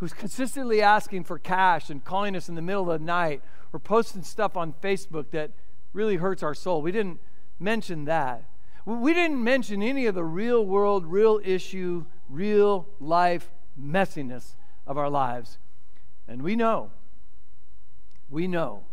who's 0.00 0.14
consistently 0.14 0.80
asking 0.80 1.22
for 1.22 1.38
cash 1.38 1.90
and 1.90 2.02
calling 2.02 2.34
us 2.34 2.48
in 2.48 2.54
the 2.54 2.62
middle 2.62 2.90
of 2.90 3.00
the 3.00 3.04
night 3.04 3.42
or 3.70 3.78
posting 3.78 4.22
stuff 4.22 4.56
on 4.56 4.72
Facebook 4.82 5.30
that 5.30 5.50
really 5.92 6.16
hurts 6.16 6.42
our 6.42 6.54
soul. 6.54 6.80
We 6.80 6.90
didn't 6.90 7.20
mention 7.58 8.06
that. 8.06 8.44
We 8.86 9.12
didn't 9.12 9.44
mention 9.44 9.82
any 9.82 10.06
of 10.06 10.14
the 10.14 10.24
real 10.24 10.64
world, 10.64 11.04
real 11.04 11.38
issue, 11.44 12.06
real 12.30 12.88
life 12.98 13.50
messiness 13.78 14.54
of 14.86 14.96
our 14.96 15.10
lives. 15.10 15.58
And 16.26 16.40
we 16.40 16.56
know, 16.56 16.92
we 18.30 18.48
know 18.48 18.84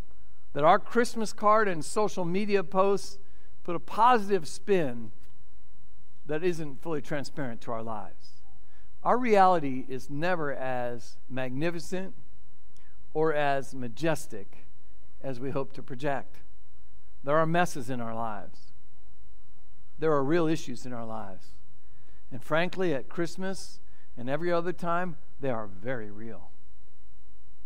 that 0.51 0.65
our 0.65 0.77
Christmas 0.77 1.31
card 1.31 1.69
and 1.69 1.85
social 1.85 2.25
media 2.25 2.65
posts 2.65 3.17
put 3.63 3.77
a 3.77 3.79
positive 3.79 4.45
spin 4.45 5.11
that 6.25 6.43
isn't 6.43 6.81
fully 6.81 7.01
transparent 7.01 7.61
to 7.61 7.71
our 7.71 7.81
lives. 7.81 8.36
Our 9.07 9.17
reality 9.17 9.85
is 9.87 10.09
never 10.09 10.53
as 10.53 11.15
magnificent 11.29 12.13
or 13.13 13.33
as 13.33 13.73
majestic 13.73 14.65
as 15.23 15.39
we 15.39 15.51
hope 15.51 15.71
to 15.75 15.81
project. 15.81 16.39
There 17.23 17.37
are 17.37 17.45
messes 17.45 17.89
in 17.89 18.01
our 18.01 18.13
lives, 18.13 18.73
there 19.97 20.11
are 20.11 20.25
real 20.25 20.45
issues 20.45 20.85
in 20.85 20.91
our 20.91 21.05
lives. 21.05 21.51
And 22.33 22.43
frankly, 22.43 22.93
at 22.93 23.07
Christmas 23.07 23.79
and 24.17 24.29
every 24.29 24.51
other 24.51 24.73
time, 24.73 25.15
they 25.39 25.51
are 25.51 25.67
very 25.67 26.11
real. 26.11 26.51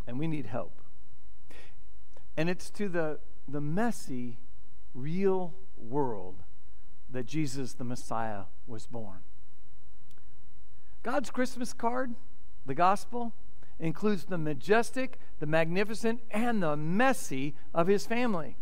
And 0.05 0.19
we 0.19 0.27
need 0.27 0.45
help. 0.45 0.79
And 2.37 2.51
it's 2.51 2.69
to 2.69 2.87
the, 2.87 3.17
the 3.47 3.61
messy, 3.61 4.37
real 4.93 5.55
world 5.75 6.35
that 7.09 7.25
Jesus 7.25 7.73
the 7.73 7.83
Messiah 7.83 8.43
was 8.67 8.85
born. 8.85 9.21
God's 11.03 11.31
Christmas 11.31 11.73
card, 11.73 12.13
the 12.65 12.75
gospel, 12.75 13.33
includes 13.79 14.25
the 14.25 14.37
majestic, 14.37 15.19
the 15.39 15.47
magnificent, 15.47 16.21
and 16.29 16.61
the 16.61 16.75
messy 16.75 17.55
of 17.73 17.87
his 17.87 18.05
family. 18.05 18.55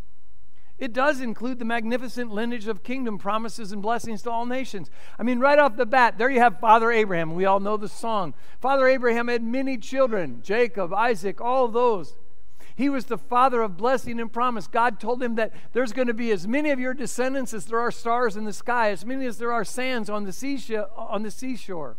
It 0.78 0.94
does 0.94 1.20
include 1.20 1.60
the 1.60 1.66
magnificent 1.66 2.32
lineage 2.32 2.68
of 2.68 2.84
kingdom 2.84 3.18
promises 3.18 3.74
and 3.74 3.82
blessings 3.82 4.22
to 4.22 4.32
all 4.32 4.46
nations. 4.46 4.90
I 5.20 5.24
mean, 5.24 5.40
right 5.40 5.60
off 5.60 5.76
the 5.76 5.86
bat, 5.86 6.18
there 6.18 6.30
you 6.30 6.40
have 6.40 6.62
Father 6.62 6.90
Abraham. 6.90 7.36
We 7.36 7.44
all 7.44 7.60
know 7.60 7.76
the 7.76 7.90
song. 7.90 8.34
Father 8.62 8.88
Abraham 8.88 9.28
had 9.28 9.44
many 9.44 9.78
children 9.78 10.40
Jacob, 10.42 10.94
Isaac, 10.94 11.42
all 11.42 11.68
those. 11.68 12.16
He 12.78 12.88
was 12.88 13.06
the 13.06 13.18
father 13.18 13.62
of 13.62 13.76
blessing 13.76 14.22
and 14.22 14.32
promise. 14.32 14.68
God 14.68 15.02
told 15.02 15.22
him 15.22 15.36
that 15.36 15.52
there's 15.74 15.92
going 15.92 16.08
to 16.08 16.14
be 16.14 16.32
as 16.32 16.48
many 16.48 16.70
of 16.70 16.80
your 16.80 16.94
descendants 16.94 17.54
as 17.54 17.66
there 17.66 17.82
are 17.82 17.92
stars 17.92 18.38
in 18.38 18.46
the 18.46 18.54
sky, 18.54 18.92
as 18.92 19.06
many 19.06 19.26
as 19.26 19.38
there 19.38 19.52
are 19.52 19.66
sands 19.66 20.10
on 20.10 20.24
the 20.24 20.32
seashore. 20.32 20.88
On 20.96 21.24
the 21.24 21.32
seashore. 21.32 21.98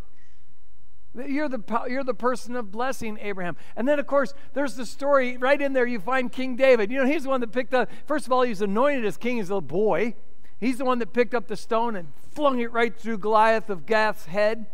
You're 1.15 1.49
the, 1.49 1.61
you're 1.89 2.05
the 2.05 2.15
person 2.15 2.55
of 2.55 2.71
blessing, 2.71 3.19
Abraham. 3.21 3.57
And 3.75 3.89
then, 3.89 3.99
of 3.99 4.07
course, 4.07 4.33
there's 4.55 4.77
the 4.77 4.87
story 4.87 5.37
right 5.37 5.61
in 5.61 5.73
there. 5.73 5.87
You 5.87 5.99
find 5.99 6.31
King 6.31 6.55
David. 6.55 6.91
You 6.91 6.99
know, 6.99 7.07
he's 7.07 7.25
the 7.25 7.29
one 7.29 7.41
that 7.41 7.53
picked 7.53 7.75
up, 7.75 7.91
first 8.07 8.27
of 8.27 8.33
all, 8.33 8.43
he's 8.43 8.63
anointed 8.63 9.05
as 9.05 9.17
king 9.17 9.41
as 9.41 9.51
a 9.51 9.61
boy. 9.61 10.15
He's 10.61 10.79
the 10.79 10.85
one 10.85 10.99
that 11.01 11.13
picked 11.13 11.35
up 11.35 11.49
the 11.49 11.57
stone 11.57 11.97
and 11.97 12.13
flung 12.31 12.61
it 12.61 12.71
right 12.73 12.97
through 12.97 13.19
Goliath 13.19 13.71
of 13.71 13.87
Gath's 13.87 14.27
head. 14.27 14.67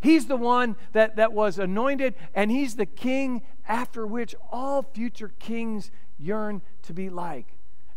He's 0.00 0.26
the 0.26 0.36
one 0.36 0.74
that, 0.92 1.14
that 1.16 1.32
was 1.32 1.58
anointed, 1.58 2.14
and 2.34 2.50
he's 2.50 2.74
the 2.74 2.86
king 2.86 3.42
after 3.68 4.04
which 4.04 4.34
all 4.50 4.82
future 4.82 5.32
kings 5.38 5.92
yearn 6.18 6.60
to 6.82 6.92
be 6.92 7.08
like. 7.08 7.46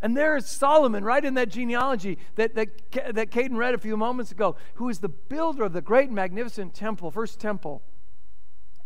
And 0.06 0.16
there 0.16 0.38
is 0.38 0.46
Solomon, 0.46 1.04
right 1.04 1.26
in 1.26 1.34
that 1.34 1.50
genealogy 1.50 2.20
that, 2.36 2.54
that, 2.54 2.92
that 3.16 3.32
Caden 3.32 3.58
read 3.58 3.74
a 3.74 3.80
few 3.80 3.98
moments 3.98 4.32
ago, 4.32 4.56
who 4.76 4.88
is 4.88 5.00
the 5.00 5.10
builder 5.10 5.64
of 5.64 5.74
the 5.74 5.82
great 5.82 6.10
and 6.10 6.16
magnificent 6.16 6.76
temple, 6.76 7.10
first 7.10 7.40
temple 7.40 7.82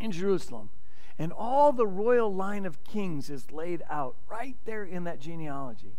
in 0.00 0.12
Jerusalem. 0.12 0.70
And 1.18 1.30
all 1.30 1.74
the 1.74 1.86
royal 1.86 2.34
line 2.34 2.64
of 2.64 2.82
kings 2.84 3.28
is 3.28 3.52
laid 3.52 3.82
out 3.90 4.16
right 4.30 4.56
there 4.64 4.82
in 4.82 5.04
that 5.04 5.20
genealogy. 5.20 5.98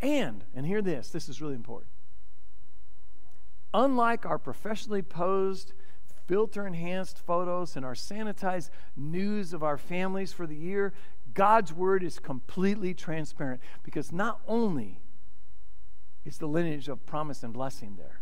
And, 0.00 0.44
and 0.56 0.64
hear 0.64 0.80
this, 0.80 1.10
this 1.10 1.28
is 1.28 1.42
really 1.42 1.56
important. 1.56 1.90
Unlike 3.74 4.24
our 4.24 4.38
professionally 4.38 5.02
posed, 5.02 5.74
filter 6.26 6.66
enhanced 6.66 7.18
photos 7.18 7.76
and 7.76 7.84
our 7.84 7.92
sanitized 7.92 8.70
news 8.96 9.52
of 9.52 9.62
our 9.62 9.76
families 9.76 10.32
for 10.32 10.46
the 10.46 10.56
year, 10.56 10.94
God's 11.34 11.72
word 11.72 12.02
is 12.02 12.18
completely 12.18 12.94
transparent 12.94 13.60
because 13.82 14.12
not 14.12 14.40
only 14.46 15.00
is 16.24 16.38
the 16.38 16.46
lineage 16.46 16.88
of 16.88 17.04
promise 17.04 17.42
and 17.42 17.52
blessing 17.52 17.96
there, 17.96 18.20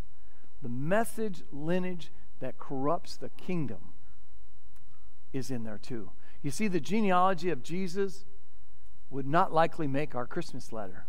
the 0.62 0.68
message 0.68 1.42
lineage 1.52 2.10
that 2.40 2.58
corrupts 2.58 3.16
the 3.16 3.28
kingdom 3.30 3.92
is 5.32 5.50
in 5.50 5.64
there 5.64 5.78
too. 5.78 6.10
You 6.42 6.50
see, 6.50 6.68
the 6.68 6.80
genealogy 6.80 7.50
of 7.50 7.62
Jesus 7.62 8.24
would 9.10 9.26
not 9.26 9.52
likely 9.52 9.86
make 9.86 10.14
our 10.14 10.26
Christmas 10.26 10.72
letter. 10.72 11.06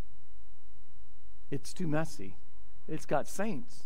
It's 1.50 1.74
too 1.74 1.88
messy. 1.88 2.36
It's 2.88 3.06
got 3.06 3.28
saints, 3.28 3.84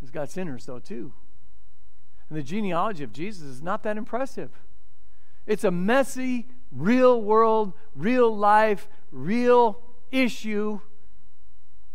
it's 0.00 0.10
got 0.10 0.30
sinners, 0.30 0.66
though, 0.66 0.78
too. 0.78 1.12
And 2.28 2.38
the 2.38 2.42
genealogy 2.42 3.04
of 3.04 3.12
Jesus 3.12 3.42
is 3.42 3.62
not 3.62 3.82
that 3.82 3.98
impressive. 3.98 4.50
It's 5.46 5.64
a 5.64 5.70
messy 5.70 6.48
real 6.74 7.22
world, 7.22 7.72
real 7.94 8.36
life, 8.36 8.88
real 9.12 9.80
issue 10.10 10.80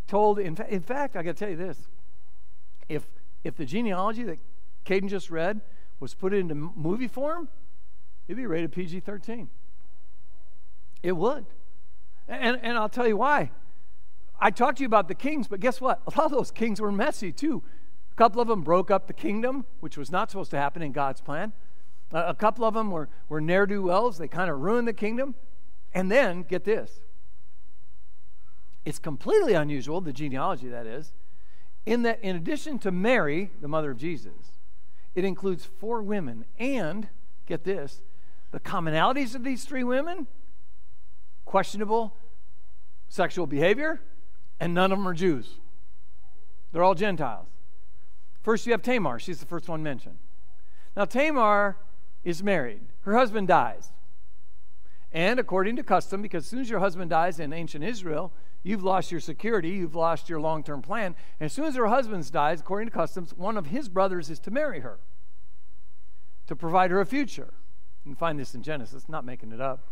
told. 0.07 0.39
In, 0.39 0.55
fa- 0.55 0.73
in 0.73 0.81
fact, 0.81 1.15
I 1.15 1.23
got 1.23 1.35
to 1.35 1.39
tell 1.39 1.49
you 1.49 1.55
this 1.55 1.87
if, 2.87 3.03
if 3.43 3.55
the 3.55 3.65
genealogy 3.65 4.23
that 4.23 4.39
Caden 4.85 5.09
just 5.09 5.29
read 5.29 5.61
was 5.99 6.13
put 6.13 6.33
into 6.33 6.55
movie 6.55 7.07
form, 7.07 7.49
it'd 8.27 8.37
be 8.37 8.45
rated 8.45 8.71
PG 8.71 9.01
13. 9.01 9.49
It 11.03 11.13
would. 11.13 11.45
And, 12.27 12.59
and 12.61 12.77
I'll 12.77 12.89
tell 12.89 13.07
you 13.07 13.17
why. 13.17 13.51
I 14.39 14.51
talked 14.51 14.77
to 14.77 14.83
you 14.83 14.87
about 14.87 15.07
the 15.07 15.15
kings, 15.15 15.47
but 15.47 15.59
guess 15.59 15.81
what? 15.81 16.01
A 16.07 16.17
lot 16.17 16.25
of 16.25 16.31
those 16.31 16.51
kings 16.51 16.79
were 16.79 16.91
messy 16.91 17.31
too. 17.31 17.61
A 18.11 18.15
couple 18.15 18.41
of 18.41 18.47
them 18.47 18.61
broke 18.61 18.89
up 18.89 19.07
the 19.07 19.13
kingdom, 19.13 19.65
which 19.79 19.97
was 19.97 20.11
not 20.11 20.31
supposed 20.31 20.51
to 20.51 20.57
happen 20.57 20.81
in 20.81 20.91
God's 20.91 21.21
plan. 21.21 21.53
A 22.11 22.33
couple 22.33 22.65
of 22.65 22.73
them 22.73 22.91
were, 22.91 23.09
were 23.27 23.41
ne'er 23.41 23.67
do 23.67 23.83
wells. 23.83 24.17
They 24.17 24.27
kind 24.27 24.49
of 24.49 24.59
ruined 24.59 24.87
the 24.87 24.93
kingdom. 24.93 25.35
And 25.93 26.11
then, 26.11 26.43
get 26.43 26.63
this 26.63 27.01
it's 28.85 28.99
completely 28.99 29.53
unusual, 29.53 30.01
the 30.01 30.13
genealogy 30.13 30.67
that 30.67 30.87
is, 30.87 31.13
in 31.85 32.01
that 32.03 32.19
in 32.21 32.35
addition 32.35 32.79
to 32.79 32.91
Mary, 32.91 33.51
the 33.61 33.67
mother 33.67 33.91
of 33.91 33.97
Jesus, 33.97 34.57
it 35.13 35.23
includes 35.23 35.65
four 35.65 36.01
women. 36.01 36.45
And, 36.57 37.07
get 37.45 37.63
this, 37.63 38.01
the 38.51 38.59
commonalities 38.59 39.35
of 39.35 39.43
these 39.43 39.65
three 39.65 39.83
women 39.83 40.27
questionable 41.45 42.15
sexual 43.09 43.47
behavior, 43.47 43.99
and 44.59 44.73
none 44.73 44.91
of 44.91 44.99
them 44.99 45.07
are 45.07 45.13
Jews. 45.13 45.59
They're 46.71 46.83
all 46.83 46.95
Gentiles. 46.95 47.47
First, 48.41 48.65
you 48.65 48.71
have 48.71 48.83
Tamar. 48.83 49.19
She's 49.19 49.39
the 49.39 49.45
first 49.45 49.67
one 49.67 49.81
mentioned. 49.81 50.17
Now, 50.95 51.05
Tamar 51.05 51.77
is 52.23 52.43
married. 52.43 52.81
Her 53.01 53.15
husband 53.15 53.47
dies. 53.47 53.91
And 55.11 55.39
according 55.39 55.75
to 55.77 55.83
custom, 55.83 56.21
because 56.21 56.43
as 56.43 56.49
soon 56.49 56.59
as 56.59 56.69
your 56.69 56.79
husband 56.79 57.09
dies 57.09 57.39
in 57.39 57.51
ancient 57.51 57.83
Israel, 57.83 58.31
you've 58.61 58.83
lost 58.83 59.11
your 59.11 59.19
security, 59.19 59.69
you've 59.69 59.95
lost 59.95 60.29
your 60.29 60.39
long 60.39 60.63
term 60.63 60.81
plan. 60.81 61.15
And 61.39 61.45
as 61.47 61.53
soon 61.53 61.65
as 61.65 61.75
her 61.75 61.87
husband 61.87 62.31
dies, 62.31 62.59
according 62.59 62.89
to 62.89 62.93
customs, 62.93 63.33
one 63.33 63.57
of 63.57 63.67
his 63.67 63.89
brothers 63.89 64.29
is 64.29 64.39
to 64.39 64.51
marry 64.51 64.81
her, 64.81 64.99
to 66.47 66.55
provide 66.55 66.91
her 66.91 67.01
a 67.01 67.05
future. 67.05 67.53
You 68.05 68.11
can 68.11 68.15
find 68.15 68.39
this 68.39 68.53
in 68.53 68.61
Genesis, 68.61 69.09
not 69.09 69.25
making 69.25 69.51
it 69.51 69.61
up. 69.61 69.87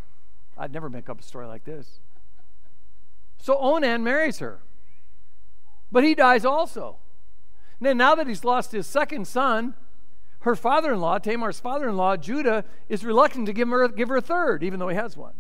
I'd 0.58 0.74
never 0.74 0.90
make 0.90 1.10
up 1.10 1.20
a 1.20 1.24
story 1.24 1.48
like 1.48 1.66
this. 1.66 2.00
So 3.40 3.58
Onan 3.58 4.04
marries 4.04 4.40
her, 4.40 4.60
but 5.92 6.04
he 6.04 6.16
dies 6.16 6.46
also. 6.46 6.98
Then, 7.80 7.98
now 7.98 8.16
that 8.16 8.28
he's 8.28 8.44
lost 8.44 8.72
his 8.72 8.88
second 8.88 9.28
son, 9.28 9.76
her 10.48 10.56
father 10.56 10.94
in 10.94 11.02
law, 11.02 11.18
Tamar's 11.18 11.60
father 11.60 11.88
in 11.90 11.98
law, 11.98 12.16
Judah, 12.18 12.64
is 12.90 13.04
reluctant 13.04 13.46
to 13.46 13.54
give 13.54 13.68
her, 13.68 13.88
give 13.90 14.10
her 14.10 14.18
a 14.18 14.22
third, 14.22 14.64
even 14.64 14.80
though 14.80 14.88
he 14.88 14.96
has 14.96 15.16
one. 15.16 15.34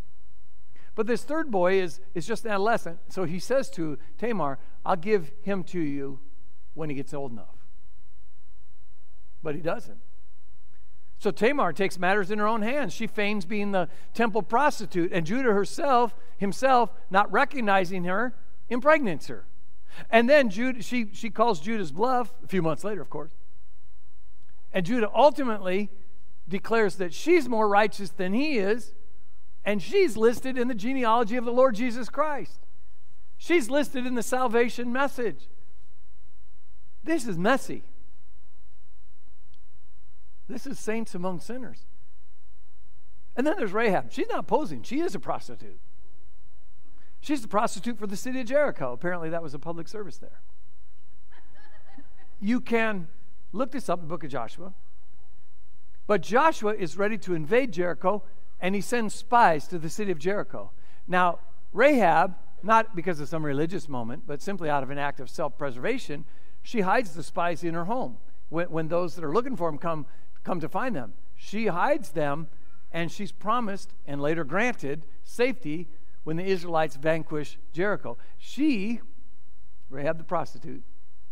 But 0.96 1.08
this 1.08 1.24
third 1.24 1.50
boy 1.50 1.80
is, 1.80 2.00
is 2.14 2.26
just 2.26 2.46
an 2.46 2.52
adolescent. 2.52 3.00
So 3.10 3.24
he 3.24 3.40
says 3.40 3.70
to 3.72 3.98
Tamar, 4.18 4.60
I'll 4.86 4.96
give 4.96 5.32
him 5.42 5.64
to 5.66 5.80
you 5.80 6.20
when 6.74 6.90
he 6.90 6.96
gets 6.96 7.14
old 7.14 7.32
enough. 7.32 7.56
But 9.42 9.56
he 9.56 9.62
doesn't. 9.62 10.00
So 11.20 11.32
Tamar 11.32 11.72
takes 11.72 11.98
matters 11.98 12.30
in 12.30 12.40
her 12.40 12.48
own 12.48 12.62
hands. 12.62 12.94
She 12.94 13.08
feigns 13.08 13.46
being 13.46 13.72
the 13.72 13.90
temple 14.14 14.44
prostitute, 14.44 15.12
and 15.14 15.26
Judah 15.26 15.54
herself, 15.54 16.16
himself, 16.38 16.92
not 17.10 17.32
recognizing 17.32 18.04
her, 18.04 18.36
impregnates 18.70 19.28
her. 19.28 19.46
And 20.10 20.30
then 20.30 20.50
Judah, 20.50 20.82
she, 20.84 21.10
she 21.14 21.30
calls 21.30 21.60
Judah's 21.60 21.92
bluff, 21.92 22.34
a 22.44 22.48
few 22.48 22.62
months 22.62 22.84
later, 22.84 23.02
of 23.02 23.10
course, 23.10 23.32
And 24.74 24.86
Judah 24.86 25.10
ultimately 25.14 25.90
declares 26.48 26.96
that 26.96 27.14
she's 27.14 27.50
more 27.50 27.68
righteous 27.68 28.10
than 28.10 28.34
he 28.34 28.58
is, 28.58 28.94
and 29.66 29.82
she's 29.82 30.16
listed 30.16 30.58
in 30.58 30.68
the 30.68 30.76
genealogy 30.76 31.36
of 31.36 31.46
the 31.46 31.52
Lord 31.52 31.76
Jesus 31.76 32.10
Christ. 32.10 32.66
She's 33.38 33.70
listed 33.70 34.06
in 34.06 34.16
the 34.16 34.24
salvation 34.24 34.92
message. 34.92 35.48
This 37.04 37.28
is 37.28 37.38
messy. 37.38 37.84
This 40.48 40.66
is 40.66 40.80
saints 40.80 41.14
among 41.14 41.40
sinners. 41.42 41.86
And 43.36 43.46
then 43.46 43.56
there's 43.58 43.74
Rahab. 43.74 44.12
She's 44.12 44.30
not 44.30 44.48
posing, 44.48 44.84
she 44.84 45.02
is 45.02 45.14
a 45.16 45.20
prostitute. 45.20 45.80
She's 47.20 47.42
the 47.42 47.48
prostitute 47.48 47.98
for 48.00 48.08
the 48.08 48.16
city 48.16 48.42
of 48.42 48.48
Jericho. 48.48 48.94
Apparently, 48.94 49.30
that 49.30 49.44
was 49.44 49.54
a 49.54 49.60
public 49.60 49.88
service 49.88 50.18
there. 50.18 50.40
You 52.40 52.62
can 52.62 53.08
look 53.52 53.72
this 53.72 53.90
up 53.90 54.00
in 54.00 54.06
the 54.06 54.10
book 54.10 54.24
of 54.24 54.30
Joshua. 54.30 54.74
But 56.08 56.22
Joshua 56.22 56.74
is 56.74 56.98
ready 56.98 57.18
to 57.20 57.34
invade 57.34 57.74
Jericho, 57.74 58.24
and 58.60 58.74
he 58.74 58.82
sends 58.82 59.14
spies 59.14 59.68
to 59.68 59.78
the 59.78 59.90
city 59.90 60.12
of 60.12 60.20
Jericho. 60.20 60.72
Now, 61.08 61.40
Rahab, 61.74 62.36
not 62.64 62.96
because 62.96 63.20
of 63.20 63.28
some 63.28 63.46
religious 63.46 63.88
moment, 63.90 64.24
but 64.26 64.42
simply 64.42 64.70
out 64.70 64.84
of 64.84 64.90
an 64.90 64.98
act 64.98 65.20
of 65.20 65.30
self 65.30 65.58
preservation, 65.58 66.26
she 66.64 66.82
hides 66.82 67.14
the 67.14 67.24
spies 67.24 67.64
in 67.64 67.74
her 67.74 67.86
home. 67.86 68.18
When, 68.50 68.68
when 68.68 68.88
those 68.88 69.16
that 69.16 69.24
are 69.24 69.34
looking 69.34 69.56
for 69.56 69.70
them 69.70 69.78
come, 69.78 70.06
come 70.44 70.60
to 70.62 70.70
find 70.70 70.96
them, 70.96 71.14
she 71.36 71.68
hides 71.68 72.12
them, 72.12 72.48
and 72.92 73.12
she's 73.12 73.32
promised 73.32 73.94
and 74.06 74.22
later 74.22 74.44
granted 74.44 75.06
safety 75.24 75.88
when 76.24 76.38
the 76.38 76.46
Israelites 76.46 76.96
vanquish 76.96 77.58
Jericho. 77.74 78.18
She, 78.38 79.02
Rahab 79.90 80.18
the 80.18 80.24
prostitute, 80.24 80.84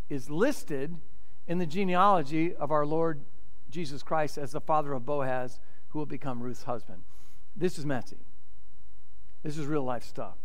is 0.10 0.30
listed 0.30 0.98
in 1.48 1.60
the 1.60 1.66
genealogy 1.66 2.56
of 2.56 2.72
our 2.72 2.86
Lord 2.86 3.22
Jesus 3.70 4.04
Christ 4.04 4.38
as 4.38 4.52
the 4.52 4.62
father 4.62 4.94
of 4.94 5.06
Boaz, 5.06 5.60
who 5.90 6.00
will 6.00 6.06
become 6.06 6.42
Ruth's 6.42 6.64
husband. 6.64 7.04
This 7.56 7.78
is 7.78 7.86
messy. 7.86 8.18
This 9.44 9.58
is 9.58 9.66
real 9.66 9.84
life 9.84 10.04
stuff. 10.04 10.36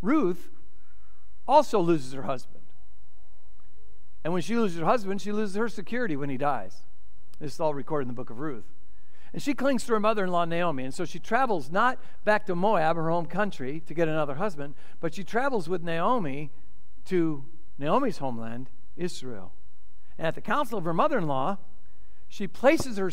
Ruth 0.00 0.50
also 1.46 1.80
loses 1.80 2.12
her 2.12 2.22
husband. 2.22 2.62
And 4.24 4.32
when 4.32 4.42
she 4.42 4.56
loses 4.56 4.78
her 4.78 4.86
husband, 4.86 5.20
she 5.20 5.32
loses 5.32 5.56
her 5.56 5.68
security 5.68 6.16
when 6.16 6.30
he 6.30 6.36
dies. 6.36 6.82
This 7.40 7.54
is 7.54 7.60
all 7.60 7.74
recorded 7.74 8.04
in 8.04 8.08
the 8.08 8.14
book 8.14 8.30
of 8.30 8.38
Ruth. 8.38 8.66
And 9.32 9.42
she 9.42 9.54
clings 9.54 9.84
to 9.86 9.92
her 9.94 10.00
mother 10.00 10.24
in 10.24 10.30
law, 10.30 10.44
Naomi. 10.44 10.84
And 10.84 10.94
so 10.94 11.04
she 11.04 11.18
travels 11.18 11.70
not 11.70 11.98
back 12.24 12.46
to 12.46 12.54
Moab, 12.54 12.96
her 12.96 13.10
home 13.10 13.26
country, 13.26 13.80
to 13.86 13.94
get 13.94 14.06
another 14.06 14.34
husband, 14.34 14.74
but 15.00 15.14
she 15.14 15.24
travels 15.24 15.68
with 15.68 15.82
Naomi 15.82 16.50
to 17.06 17.44
Naomi's 17.78 18.18
homeland, 18.18 18.68
Israel. 18.96 19.52
And 20.18 20.26
at 20.26 20.34
the 20.34 20.40
counsel 20.40 20.78
of 20.78 20.84
her 20.84 20.94
mother 20.94 21.18
in 21.18 21.26
law, 21.26 21.58
she 22.28 22.46
places 22.46 22.96
her, 22.96 23.10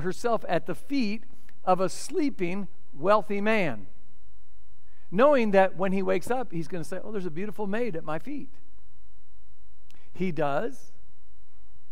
herself 0.00 0.44
at 0.48 0.66
the 0.66 0.74
feet 0.74 1.24
of 1.64 1.80
a 1.80 1.88
sleeping, 1.88 2.68
wealthy 2.94 3.40
man, 3.40 3.86
knowing 5.10 5.50
that 5.50 5.76
when 5.76 5.92
he 5.92 6.02
wakes 6.02 6.30
up, 6.30 6.52
he's 6.52 6.68
going 6.68 6.82
to 6.82 6.88
say, 6.88 6.98
Oh, 7.02 7.12
there's 7.12 7.26
a 7.26 7.30
beautiful 7.30 7.66
maid 7.66 7.96
at 7.96 8.04
my 8.04 8.18
feet. 8.18 8.50
He 10.14 10.32
does, 10.32 10.92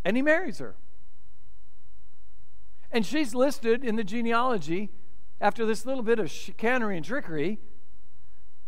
and 0.05 0.17
he 0.17 0.23
marries 0.23 0.59
her. 0.59 0.77
And 2.93 3.07
she's 3.07 3.35
listed 3.35 3.85
in 3.85 3.97
the 3.97 4.05
genealogy 4.05 4.91
after 5.41 5.65
this 5.65 5.87
little 5.87 6.03
bit 6.03 6.19
of 6.19 6.31
chicanery 6.31 6.97
and 6.97 7.05
trickery 7.05 7.59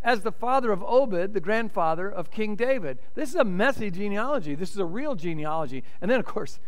as 0.03 0.23
the 0.23 0.33
father 0.33 0.73
of 0.73 0.83
Obed, 0.83 1.33
the 1.33 1.41
grandfather 1.41 2.11
of 2.11 2.31
King 2.31 2.57
David. 2.57 2.99
This 3.15 3.31
is 3.31 3.37
a 3.37 3.45
messy 3.45 3.91
genealogy. 3.91 4.55
This 4.55 4.73
is 4.73 4.79
a 4.79 4.85
real 4.85 5.15
genealogy. 5.15 5.85
And 6.01 6.11
then, 6.11 6.19
of 6.19 6.27
course, 6.27 6.59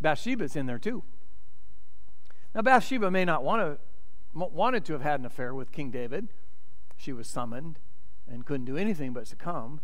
Bathsheba's 0.00 0.56
in 0.56 0.66
there 0.66 0.78
too. 0.78 1.02
Now, 2.54 2.62
Bathsheba 2.62 3.10
may 3.10 3.24
not 3.24 3.42
want 3.42 3.62
to, 3.62 3.78
wanted 4.34 4.84
to 4.86 4.92
have 4.92 5.02
had 5.02 5.20
an 5.20 5.26
affair 5.26 5.54
with 5.54 5.72
King 5.72 5.90
David. 5.90 6.28
She 6.96 7.12
was 7.12 7.28
summoned 7.28 7.78
and 8.30 8.44
couldn't 8.44 8.66
do 8.66 8.76
anything 8.76 9.12
but 9.12 9.26
succumb. 9.26 9.80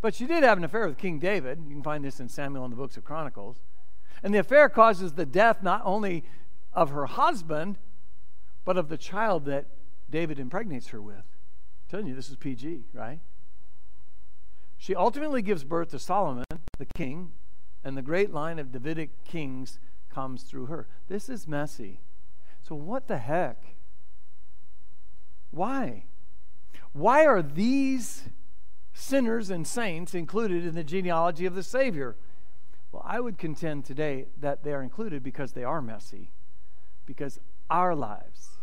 But 0.00 0.14
she 0.14 0.26
did 0.26 0.44
have 0.44 0.58
an 0.58 0.64
affair 0.64 0.86
with 0.86 0.98
King 0.98 1.18
David. 1.18 1.64
You 1.66 1.74
can 1.74 1.82
find 1.82 2.04
this 2.04 2.20
in 2.20 2.28
Samuel 2.28 2.64
and 2.64 2.72
the 2.72 2.76
books 2.76 2.96
of 2.96 3.04
Chronicles. 3.04 3.58
And 4.22 4.34
the 4.34 4.38
affair 4.38 4.68
causes 4.68 5.12
the 5.12 5.26
death 5.26 5.62
not 5.62 5.82
only 5.84 6.24
of 6.72 6.90
her 6.90 7.06
husband, 7.06 7.78
but 8.64 8.78
of 8.78 8.88
the 8.88 8.96
child 8.96 9.44
that 9.46 9.66
David 10.10 10.38
impregnates 10.38 10.88
her 10.88 11.02
with 11.02 11.24
telling 11.88 12.06
you 12.06 12.14
this 12.14 12.30
is 12.30 12.36
PG, 12.36 12.84
right? 12.92 13.20
She 14.78 14.94
ultimately 14.94 15.42
gives 15.42 15.64
birth 15.64 15.90
to 15.90 15.98
Solomon, 15.98 16.44
the 16.78 16.86
king, 16.94 17.32
and 17.82 17.96
the 17.96 18.02
great 18.02 18.32
line 18.32 18.58
of 18.58 18.72
Davidic 18.72 19.24
kings 19.24 19.78
comes 20.12 20.42
through 20.42 20.66
her. 20.66 20.86
This 21.08 21.28
is 21.28 21.48
messy. 21.48 22.00
So, 22.62 22.74
what 22.74 23.08
the 23.08 23.18
heck? 23.18 23.76
Why? 25.50 26.04
Why 26.92 27.26
are 27.26 27.42
these 27.42 28.24
sinners 28.92 29.50
and 29.50 29.66
saints 29.66 30.14
included 30.14 30.64
in 30.64 30.74
the 30.74 30.84
genealogy 30.84 31.46
of 31.46 31.54
the 31.54 31.62
Savior? 31.62 32.16
Well, 32.92 33.02
I 33.04 33.20
would 33.20 33.38
contend 33.38 33.84
today 33.84 34.26
that 34.40 34.62
they 34.62 34.72
are 34.72 34.82
included 34.82 35.22
because 35.22 35.52
they 35.52 35.64
are 35.64 35.82
messy, 35.82 36.30
because 37.06 37.40
our 37.68 37.94
lives 37.94 38.58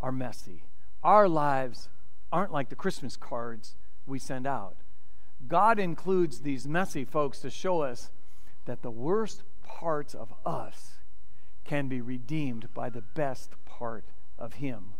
are 0.00 0.12
messy. 0.12 0.64
Our 1.02 1.28
lives 1.28 1.88
aren't 2.32 2.52
like 2.52 2.68
the 2.68 2.76
Christmas 2.76 3.16
cards 3.16 3.74
we 4.06 4.18
send 4.18 4.46
out. 4.46 4.76
God 5.46 5.78
includes 5.78 6.40
these 6.40 6.66
messy 6.66 7.04
folks 7.04 7.38
to 7.40 7.50
show 7.50 7.82
us 7.82 8.10
that 8.66 8.82
the 8.82 8.90
worst 8.90 9.42
parts 9.62 10.14
of 10.14 10.32
us 10.44 10.94
can 11.64 11.88
be 11.88 12.00
redeemed 12.00 12.72
by 12.74 12.88
the 12.88 13.02
best 13.02 13.52
part 13.66 14.04
of 14.38 14.54
Him. 14.54 14.94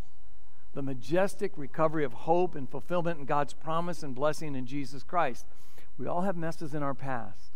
The 0.75 0.83
majestic 0.83 1.53
recovery 1.57 2.05
of 2.05 2.13
hope 2.13 2.55
and 2.55 2.69
fulfillment 2.69 3.19
in 3.19 3.25
God's 3.25 3.55
promise 3.55 4.03
and 4.03 4.15
blessing 4.15 4.55
in 4.55 4.67
Jesus 4.67 5.03
Christ. 5.03 5.47
We 5.97 6.07
all 6.07 6.23
have 6.23 6.37
messes 6.37 6.75
in 6.75 6.83
our 6.83 6.95
past, 6.95 7.51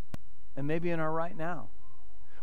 and 0.57 0.67
maybe 0.67 0.91
in 0.91 0.99
our 0.99 1.13
right 1.13 1.37
now. 1.37 1.69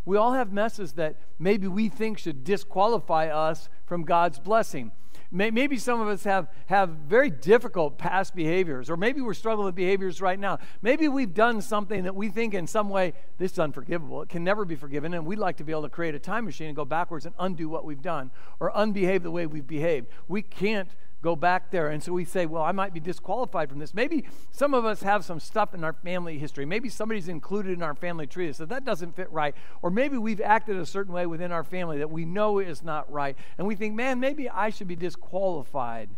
We 0.04 0.16
all 0.16 0.32
have 0.32 0.52
messes 0.52 0.92
that 0.92 1.16
maybe 1.38 1.66
we 1.66 1.88
think 1.88 2.18
should 2.18 2.44
disqualify 2.44 3.26
us 3.26 3.68
from 3.84 4.04
God's 4.04 4.38
blessing. 4.38 4.92
Maybe 5.32 5.78
some 5.78 6.00
of 6.00 6.08
us 6.08 6.24
have, 6.24 6.48
have 6.66 6.88
very 6.88 7.30
difficult 7.30 7.98
past 7.98 8.34
behaviors, 8.34 8.90
or 8.90 8.96
maybe 8.96 9.20
we're 9.20 9.34
struggling 9.34 9.66
with 9.66 9.76
behaviors 9.76 10.20
right 10.20 10.38
now. 10.38 10.58
Maybe 10.82 11.06
we've 11.06 11.32
done 11.32 11.62
something 11.62 12.02
that 12.02 12.16
we 12.16 12.30
think 12.30 12.52
in 12.52 12.66
some 12.66 12.88
way 12.88 13.12
this 13.38 13.52
is 13.52 13.58
unforgivable. 13.60 14.22
It 14.22 14.28
can 14.28 14.42
never 14.42 14.64
be 14.64 14.74
forgiven, 14.74 15.14
and 15.14 15.24
we'd 15.24 15.38
like 15.38 15.56
to 15.58 15.64
be 15.64 15.70
able 15.70 15.82
to 15.82 15.88
create 15.88 16.16
a 16.16 16.18
time 16.18 16.44
machine 16.46 16.66
and 16.66 16.74
go 16.74 16.84
backwards 16.84 17.26
and 17.26 17.34
undo 17.38 17.68
what 17.68 17.84
we've 17.84 18.02
done 18.02 18.32
or 18.58 18.72
unbehave 18.74 19.22
the 19.22 19.30
way 19.30 19.46
we've 19.46 19.66
behaved. 19.66 20.08
We 20.26 20.42
can't 20.42 20.90
go 21.22 21.36
back 21.36 21.70
there. 21.70 21.88
And 21.88 22.02
so 22.02 22.12
we 22.12 22.24
say, 22.24 22.46
well, 22.46 22.62
I 22.62 22.72
might 22.72 22.94
be 22.94 23.00
disqualified 23.00 23.68
from 23.68 23.78
this. 23.78 23.94
Maybe 23.94 24.24
some 24.50 24.74
of 24.74 24.84
us 24.84 25.02
have 25.02 25.24
some 25.24 25.40
stuff 25.40 25.74
in 25.74 25.84
our 25.84 25.92
family 25.92 26.38
history. 26.38 26.64
Maybe 26.64 26.88
somebody's 26.88 27.28
included 27.28 27.72
in 27.72 27.82
our 27.82 27.94
family 27.94 28.26
tree 28.26 28.46
that 28.46 28.56
so 28.56 28.64
that 28.66 28.84
doesn't 28.84 29.16
fit 29.16 29.30
right. 29.30 29.54
Or 29.82 29.90
maybe 29.90 30.16
we've 30.16 30.40
acted 30.40 30.76
a 30.76 30.86
certain 30.86 31.12
way 31.12 31.26
within 31.26 31.52
our 31.52 31.64
family 31.64 31.98
that 31.98 32.10
we 32.10 32.24
know 32.24 32.58
is 32.58 32.82
not 32.82 33.10
right. 33.12 33.36
And 33.58 33.66
we 33.66 33.74
think, 33.74 33.94
man, 33.94 34.20
maybe 34.20 34.48
I 34.48 34.70
should 34.70 34.88
be 34.88 34.96
disqualified 34.96 36.10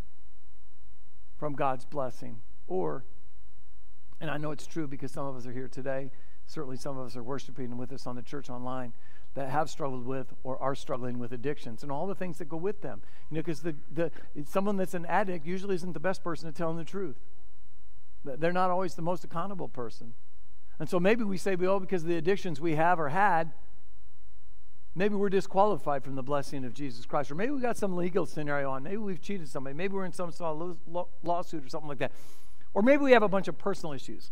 from 1.37 1.55
God's 1.55 1.85
blessing. 1.85 2.41
Or, 2.69 3.05
and 4.21 4.31
I 4.31 4.37
know 4.37 4.53
it's 4.53 4.67
true 4.67 4.87
because 4.87 5.11
some 5.11 5.27
of 5.27 5.37
us 5.37 5.47
are 5.47 5.53
here 5.53 5.69
today. 5.69 6.13
Certainly, 6.53 6.77
some 6.77 6.99
of 6.99 7.07
us 7.07 7.17
are 7.17 7.23
worshiping 7.23 7.79
with 7.79 7.93
us 7.93 8.07
on 8.07 8.15
the 8.15 8.21
church 8.21 8.51
online 8.51 8.93
that 9.33 9.49
have 9.49 9.71
struggled 9.71 10.05
with 10.05 10.35
or 10.43 10.63
are 10.63 10.75
struggling 10.75 11.19
with 11.19 11.33
addictions 11.33 11.83
and 11.83 11.91
all 11.91 12.07
the 12.07 12.15
things 12.15 12.37
that 12.37 12.51
go 12.51 12.59
with 12.59 12.83
them. 12.83 13.01
You 13.31 13.37
know, 13.37 13.41
because 13.41 13.63
the, 13.63 13.75
the, 13.91 14.11
someone 14.45 14.77
that's 14.77 14.93
an 14.93 15.07
addict 15.07 15.47
usually 15.47 15.77
isn't 15.77 15.95
the 15.95 15.99
best 15.99 16.23
person 16.23 16.53
to 16.53 16.55
tell 16.55 16.69
them 16.69 16.77
the 16.77 16.85
truth. 16.85 17.17
They're 18.23 18.53
not 18.53 18.69
always 18.69 18.97
the 18.97 19.01
most 19.01 19.25
accountable 19.25 19.69
person. 19.69 20.13
And 20.79 20.91
so 20.91 21.01
maybe 21.01 21.25
we 21.25 21.39
say, 21.39 21.57
well, 21.57 21.81
because 21.81 22.03
of 22.03 22.11
the 22.11 22.19
addictions 22.19 22.61
we 22.61 22.75
have 22.75 23.01
or 23.01 23.09
had, 23.09 23.53
maybe 24.95 25.15
we're 25.15 25.31
disqualified 25.31 26.05
from 26.05 26.17
the 26.17 26.23
blessing 26.23 26.67
of 26.67 26.75
Jesus 26.75 27.07
Christ. 27.07 27.31
Or 27.31 27.35
maybe 27.35 27.53
we 27.53 27.63
got 27.63 27.79
some 27.79 27.97
legal 27.97 28.27
scenario 28.27 28.71
on. 28.71 28.83
Maybe 28.83 28.99
we've 28.99 29.23
cheated 29.23 29.49
somebody. 29.49 29.73
Maybe 29.73 29.95
we're 29.95 30.05
in 30.05 30.13
some 30.13 30.31
sort 30.31 30.61
of 30.61 31.07
lawsuit 31.23 31.65
or 31.65 31.69
something 31.71 31.89
like 31.89 32.01
that. 32.01 32.13
Or 32.75 32.83
maybe 32.83 33.03
we 33.03 33.13
have 33.13 33.23
a 33.23 33.29
bunch 33.29 33.49
of 33.49 33.57
personal 33.57 33.95
issues. 33.95 34.31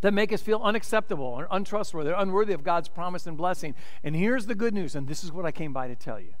That 0.00 0.14
make 0.14 0.32
us 0.32 0.42
feel 0.42 0.60
unacceptable 0.62 1.24
or 1.24 1.48
untrustworthy 1.50 2.10
or 2.10 2.20
unworthy 2.20 2.52
of 2.52 2.62
God's 2.62 2.88
promise 2.88 3.26
and 3.26 3.36
blessing. 3.36 3.74
And 4.02 4.14
here's 4.14 4.46
the 4.46 4.54
good 4.54 4.74
news, 4.74 4.94
and 4.94 5.08
this 5.08 5.24
is 5.24 5.32
what 5.32 5.46
I 5.46 5.52
came 5.52 5.72
by 5.72 5.88
to 5.88 5.96
tell 5.96 6.20
you. 6.20 6.34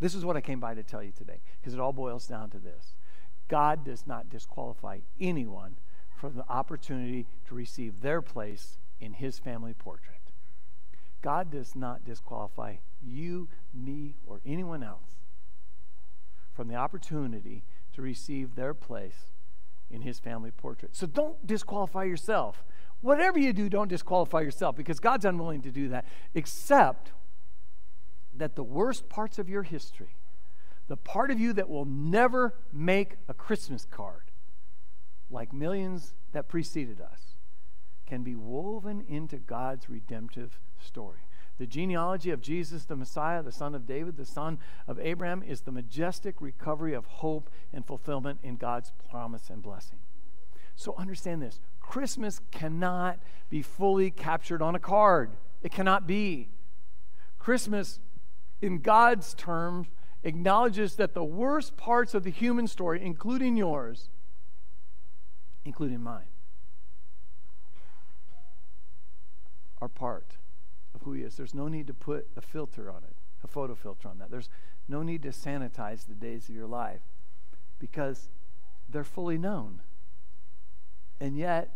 This 0.00 0.14
is 0.14 0.24
what 0.24 0.36
I 0.36 0.40
came 0.40 0.60
by 0.60 0.74
to 0.74 0.82
tell 0.82 1.02
you 1.02 1.12
today, 1.12 1.40
because 1.60 1.74
it 1.74 1.80
all 1.80 1.92
boils 1.92 2.26
down 2.26 2.50
to 2.50 2.58
this 2.58 2.94
God 3.48 3.84
does 3.84 4.06
not 4.06 4.30
disqualify 4.30 4.98
anyone 5.20 5.76
from 6.16 6.36
the 6.36 6.48
opportunity 6.48 7.26
to 7.48 7.54
receive 7.54 8.00
their 8.00 8.22
place 8.22 8.78
in 9.00 9.14
his 9.14 9.38
family 9.38 9.74
portrait. 9.74 10.16
God 11.20 11.50
does 11.50 11.76
not 11.76 12.04
disqualify 12.04 12.76
you, 13.00 13.48
me, 13.72 14.16
or 14.26 14.40
anyone 14.44 14.82
else 14.82 15.18
from 16.52 16.68
the 16.68 16.74
opportunity 16.74 17.64
to 17.94 18.02
receive 18.02 18.54
their 18.54 18.74
place 18.74 19.32
in 19.90 20.02
his 20.02 20.18
family 20.18 20.50
portrait. 20.50 20.96
So 20.96 21.06
don't 21.06 21.46
disqualify 21.46 22.04
yourself 22.04 22.64
Whatever 23.02 23.38
you 23.38 23.52
do, 23.52 23.68
don't 23.68 23.88
disqualify 23.88 24.40
yourself 24.40 24.76
because 24.76 25.00
God's 25.00 25.24
unwilling 25.24 25.62
to 25.62 25.70
do 25.70 25.88
that, 25.88 26.06
except 26.34 27.12
that 28.34 28.54
the 28.54 28.62
worst 28.62 29.08
parts 29.08 29.38
of 29.38 29.48
your 29.48 29.64
history, 29.64 30.16
the 30.88 30.96
part 30.96 31.30
of 31.30 31.38
you 31.38 31.52
that 31.52 31.68
will 31.68 31.84
never 31.84 32.54
make 32.72 33.16
a 33.28 33.34
Christmas 33.34 33.84
card, 33.84 34.30
like 35.30 35.52
millions 35.52 36.14
that 36.32 36.48
preceded 36.48 37.00
us, 37.00 37.38
can 38.06 38.22
be 38.22 38.36
woven 38.36 39.04
into 39.08 39.36
God's 39.36 39.88
redemptive 39.90 40.58
story. 40.80 41.20
The 41.58 41.66
genealogy 41.66 42.30
of 42.30 42.40
Jesus, 42.40 42.84
the 42.84 42.96
Messiah, 42.96 43.42
the 43.42 43.52
son 43.52 43.74
of 43.74 43.86
David, 43.86 44.16
the 44.16 44.24
son 44.24 44.58
of 44.86 44.98
Abraham, 45.00 45.42
is 45.42 45.62
the 45.62 45.72
majestic 45.72 46.40
recovery 46.40 46.94
of 46.94 47.06
hope 47.06 47.50
and 47.72 47.86
fulfillment 47.86 48.38
in 48.42 48.56
God's 48.56 48.92
promise 49.10 49.50
and 49.50 49.62
blessing. 49.62 49.98
So 50.76 50.94
understand 50.96 51.42
this 51.42 51.60
Christmas 51.82 52.40
cannot 52.50 53.18
be 53.50 53.60
fully 53.60 54.10
captured 54.10 54.62
on 54.62 54.74
a 54.74 54.78
card. 54.78 55.30
It 55.62 55.72
cannot 55.72 56.06
be. 56.06 56.48
Christmas, 57.38 58.00
in 58.62 58.78
God's 58.78 59.34
terms, 59.34 59.88
acknowledges 60.22 60.96
that 60.96 61.12
the 61.12 61.24
worst 61.24 61.76
parts 61.76 62.14
of 62.14 62.22
the 62.22 62.30
human 62.30 62.66
story, 62.66 63.02
including 63.02 63.56
yours, 63.56 64.08
including 65.64 66.00
mine, 66.00 66.24
are 69.80 69.88
part 69.88 70.38
of 70.94 71.02
who 71.02 71.12
He 71.12 71.22
is. 71.22 71.36
There's 71.36 71.54
no 71.54 71.68
need 71.68 71.88
to 71.88 71.94
put 71.94 72.28
a 72.36 72.40
filter 72.40 72.90
on 72.90 73.02
it, 73.04 73.16
a 73.42 73.48
photo 73.48 73.74
filter 73.74 74.08
on 74.08 74.18
that. 74.18 74.30
There's 74.30 74.48
no 74.88 75.02
need 75.02 75.22
to 75.22 75.30
sanitize 75.30 76.06
the 76.06 76.14
days 76.14 76.48
of 76.48 76.54
your 76.54 76.66
life 76.66 77.02
because 77.78 78.28
they're 78.88 79.04
fully 79.04 79.38
known. 79.38 79.80
And 81.22 81.36
yet, 81.36 81.70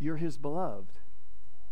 you're 0.00 0.16
His 0.16 0.36
beloved. 0.36 0.98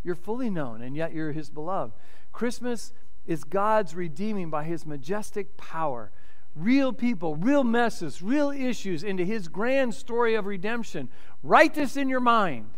You're 0.05 0.15
fully 0.15 0.49
known, 0.49 0.81
and 0.81 0.95
yet 0.95 1.13
you're 1.13 1.33
His 1.33 1.49
beloved. 1.49 1.93
Christmas 2.31 2.93
is 3.27 3.43
God's 3.43 3.93
redeeming 3.93 4.49
by 4.49 4.63
His 4.63 4.85
majestic 4.85 5.57
power 5.57 6.11
real 6.55 6.91
people, 6.93 7.35
real 7.35 7.63
messes, 7.63 8.21
real 8.21 8.51
issues 8.51 9.03
into 9.03 9.25
His 9.25 9.49
grand 9.49 9.93
story 9.93 10.35
of 10.35 10.45
redemption. 10.45 11.09
Write 11.43 11.73
this 11.73 11.97
in 11.97 12.07
your 12.07 12.21
mind. 12.21 12.69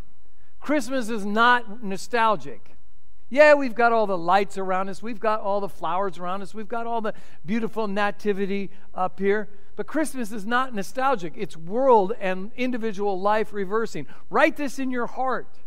Christmas 0.59 1.09
is 1.09 1.23
not 1.23 1.83
nostalgic. 1.83 2.75
Yeah, 3.29 3.53
we've 3.53 3.75
got 3.75 3.93
all 3.93 4.07
the 4.07 4.17
lights 4.17 4.57
around 4.57 4.89
us, 4.89 5.03
we've 5.03 5.19
got 5.19 5.39
all 5.39 5.61
the 5.61 5.69
flowers 5.69 6.17
around 6.17 6.41
us, 6.41 6.55
we've 6.55 6.67
got 6.67 6.87
all 6.87 6.99
the 6.99 7.13
beautiful 7.45 7.87
nativity 7.87 8.71
up 8.95 9.19
here. 9.19 9.49
But 9.75 9.87
Christmas 9.87 10.31
is 10.31 10.45
not 10.45 10.75
nostalgic, 10.75 11.33
it's 11.35 11.55
world 11.55 12.13
and 12.19 12.51
individual 12.55 13.19
life 13.19 13.53
reversing. 13.53 14.05
Write 14.29 14.57
this 14.57 14.79
in 14.79 14.91
your 14.91 15.07
heart. 15.07 15.59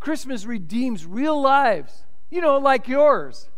Christmas 0.00 0.44
redeems 0.44 1.04
real 1.04 1.40
lives, 1.40 2.04
you 2.30 2.40
know, 2.40 2.58
like 2.58 2.88
yours, 2.88 3.48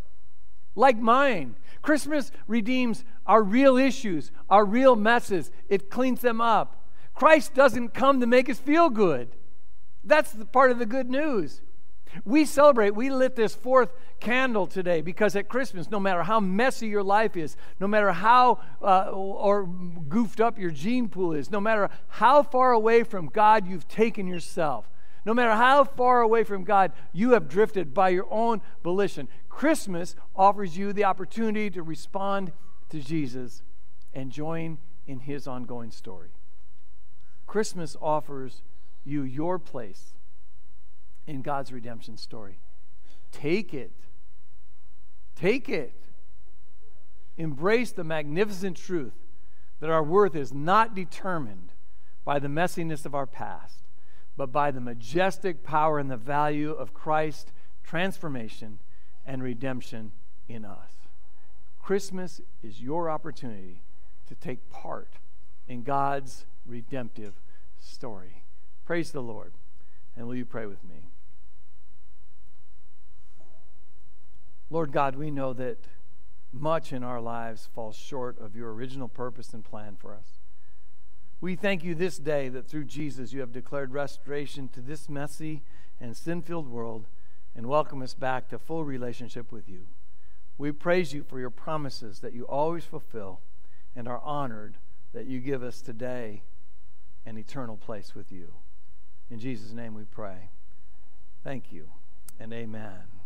like 0.74 0.98
mine. 0.98 1.56
Christmas 1.82 2.32
redeems 2.46 3.04
our 3.26 3.42
real 3.42 3.76
issues, 3.76 4.32
our 4.50 4.64
real 4.64 4.96
messes, 4.96 5.50
it 5.68 5.90
cleans 5.90 6.20
them 6.20 6.40
up. 6.40 6.86
Christ 7.14 7.54
doesn't 7.54 7.94
come 7.94 8.20
to 8.20 8.26
make 8.26 8.48
us 8.48 8.58
feel 8.58 8.90
good. 8.90 9.28
That's 10.04 10.32
the 10.32 10.44
part 10.44 10.70
of 10.70 10.78
the 10.78 10.86
good 10.86 11.10
news. 11.10 11.60
We 12.24 12.44
celebrate, 12.44 12.94
we 12.94 13.10
lit 13.10 13.36
this 13.36 13.54
fourth 13.54 13.92
candle 14.20 14.66
today 14.66 15.00
because 15.00 15.36
at 15.36 15.48
Christmas, 15.48 15.90
no 15.90 16.00
matter 16.00 16.22
how 16.22 16.40
messy 16.40 16.88
your 16.88 17.02
life 17.02 17.36
is, 17.36 17.56
no 17.80 17.86
matter 17.86 18.12
how 18.12 18.60
uh, 18.82 19.10
or 19.10 19.66
goofed 19.66 20.40
up 20.40 20.58
your 20.58 20.70
gene 20.70 21.08
pool 21.08 21.32
is, 21.32 21.50
no 21.50 21.60
matter 21.60 21.90
how 22.08 22.42
far 22.42 22.72
away 22.72 23.02
from 23.02 23.26
God 23.26 23.66
you've 23.66 23.88
taken 23.88 24.26
yourself, 24.26 24.88
no 25.24 25.34
matter 25.34 25.52
how 25.52 25.84
far 25.84 26.20
away 26.20 26.44
from 26.44 26.64
God 26.64 26.92
you 27.12 27.32
have 27.32 27.48
drifted 27.48 27.92
by 27.92 28.08
your 28.08 28.26
own 28.30 28.60
volition, 28.82 29.28
Christmas 29.48 30.14
offers 30.34 30.76
you 30.76 30.92
the 30.92 31.04
opportunity 31.04 31.70
to 31.70 31.82
respond 31.82 32.52
to 32.88 33.00
Jesus 33.00 33.62
and 34.14 34.30
join 34.30 34.78
in 35.06 35.20
his 35.20 35.46
ongoing 35.46 35.90
story. 35.90 36.30
Christmas 37.46 37.96
offers 38.00 38.62
you 39.04 39.22
your 39.22 39.58
place 39.58 40.14
in 41.28 41.42
God's 41.42 41.72
redemption 41.72 42.16
story. 42.16 42.58
Take 43.30 43.74
it. 43.74 43.92
Take 45.36 45.68
it. 45.68 45.92
Embrace 47.36 47.92
the 47.92 48.02
magnificent 48.02 48.76
truth 48.76 49.12
that 49.78 49.90
our 49.90 50.02
worth 50.02 50.34
is 50.34 50.52
not 50.52 50.96
determined 50.96 51.72
by 52.24 52.38
the 52.38 52.48
messiness 52.48 53.06
of 53.06 53.14
our 53.14 53.26
past, 53.26 53.84
but 54.36 54.50
by 54.50 54.70
the 54.70 54.80
majestic 54.80 55.62
power 55.62 55.98
and 55.98 56.10
the 56.10 56.16
value 56.16 56.72
of 56.72 56.94
Christ's 56.94 57.52
transformation 57.84 58.78
and 59.24 59.42
redemption 59.42 60.12
in 60.48 60.64
us. 60.64 60.92
Christmas 61.80 62.40
is 62.62 62.80
your 62.80 63.08
opportunity 63.08 63.82
to 64.26 64.34
take 64.34 64.70
part 64.70 65.18
in 65.68 65.82
God's 65.82 66.46
redemptive 66.66 67.34
story. 67.78 68.42
Praise 68.84 69.12
the 69.12 69.22
Lord. 69.22 69.52
And 70.16 70.26
will 70.26 70.34
you 70.34 70.44
pray 70.44 70.66
with 70.66 70.82
me? 70.82 71.10
Lord 74.70 74.92
God, 74.92 75.16
we 75.16 75.30
know 75.30 75.52
that 75.54 75.78
much 76.52 76.92
in 76.92 77.02
our 77.02 77.20
lives 77.20 77.68
falls 77.74 77.96
short 77.96 78.38
of 78.38 78.56
your 78.56 78.72
original 78.72 79.08
purpose 79.08 79.52
and 79.52 79.64
plan 79.64 79.96
for 79.96 80.14
us. 80.14 80.40
We 81.40 81.54
thank 81.54 81.84
you 81.84 81.94
this 81.94 82.18
day 82.18 82.48
that 82.48 82.66
through 82.66 82.84
Jesus 82.84 83.32
you 83.32 83.40
have 83.40 83.52
declared 83.52 83.92
restoration 83.92 84.68
to 84.70 84.80
this 84.80 85.08
messy 85.08 85.62
and 86.00 86.16
sin 86.16 86.42
filled 86.42 86.68
world 86.68 87.06
and 87.54 87.66
welcome 87.66 88.02
us 88.02 88.14
back 88.14 88.48
to 88.48 88.58
full 88.58 88.84
relationship 88.84 89.52
with 89.52 89.68
you. 89.68 89.86
We 90.58 90.72
praise 90.72 91.12
you 91.12 91.22
for 91.22 91.38
your 91.38 91.50
promises 91.50 92.18
that 92.20 92.32
you 92.32 92.44
always 92.44 92.84
fulfill 92.84 93.40
and 93.94 94.08
are 94.08 94.20
honored 94.20 94.78
that 95.12 95.26
you 95.26 95.40
give 95.40 95.62
us 95.62 95.80
today 95.80 96.42
an 97.24 97.38
eternal 97.38 97.76
place 97.76 98.14
with 98.14 98.32
you. 98.32 98.54
In 99.30 99.38
Jesus' 99.38 99.72
name 99.72 99.94
we 99.94 100.04
pray. 100.04 100.50
Thank 101.44 101.72
you 101.72 101.90
and 102.40 102.52
amen. 102.52 103.17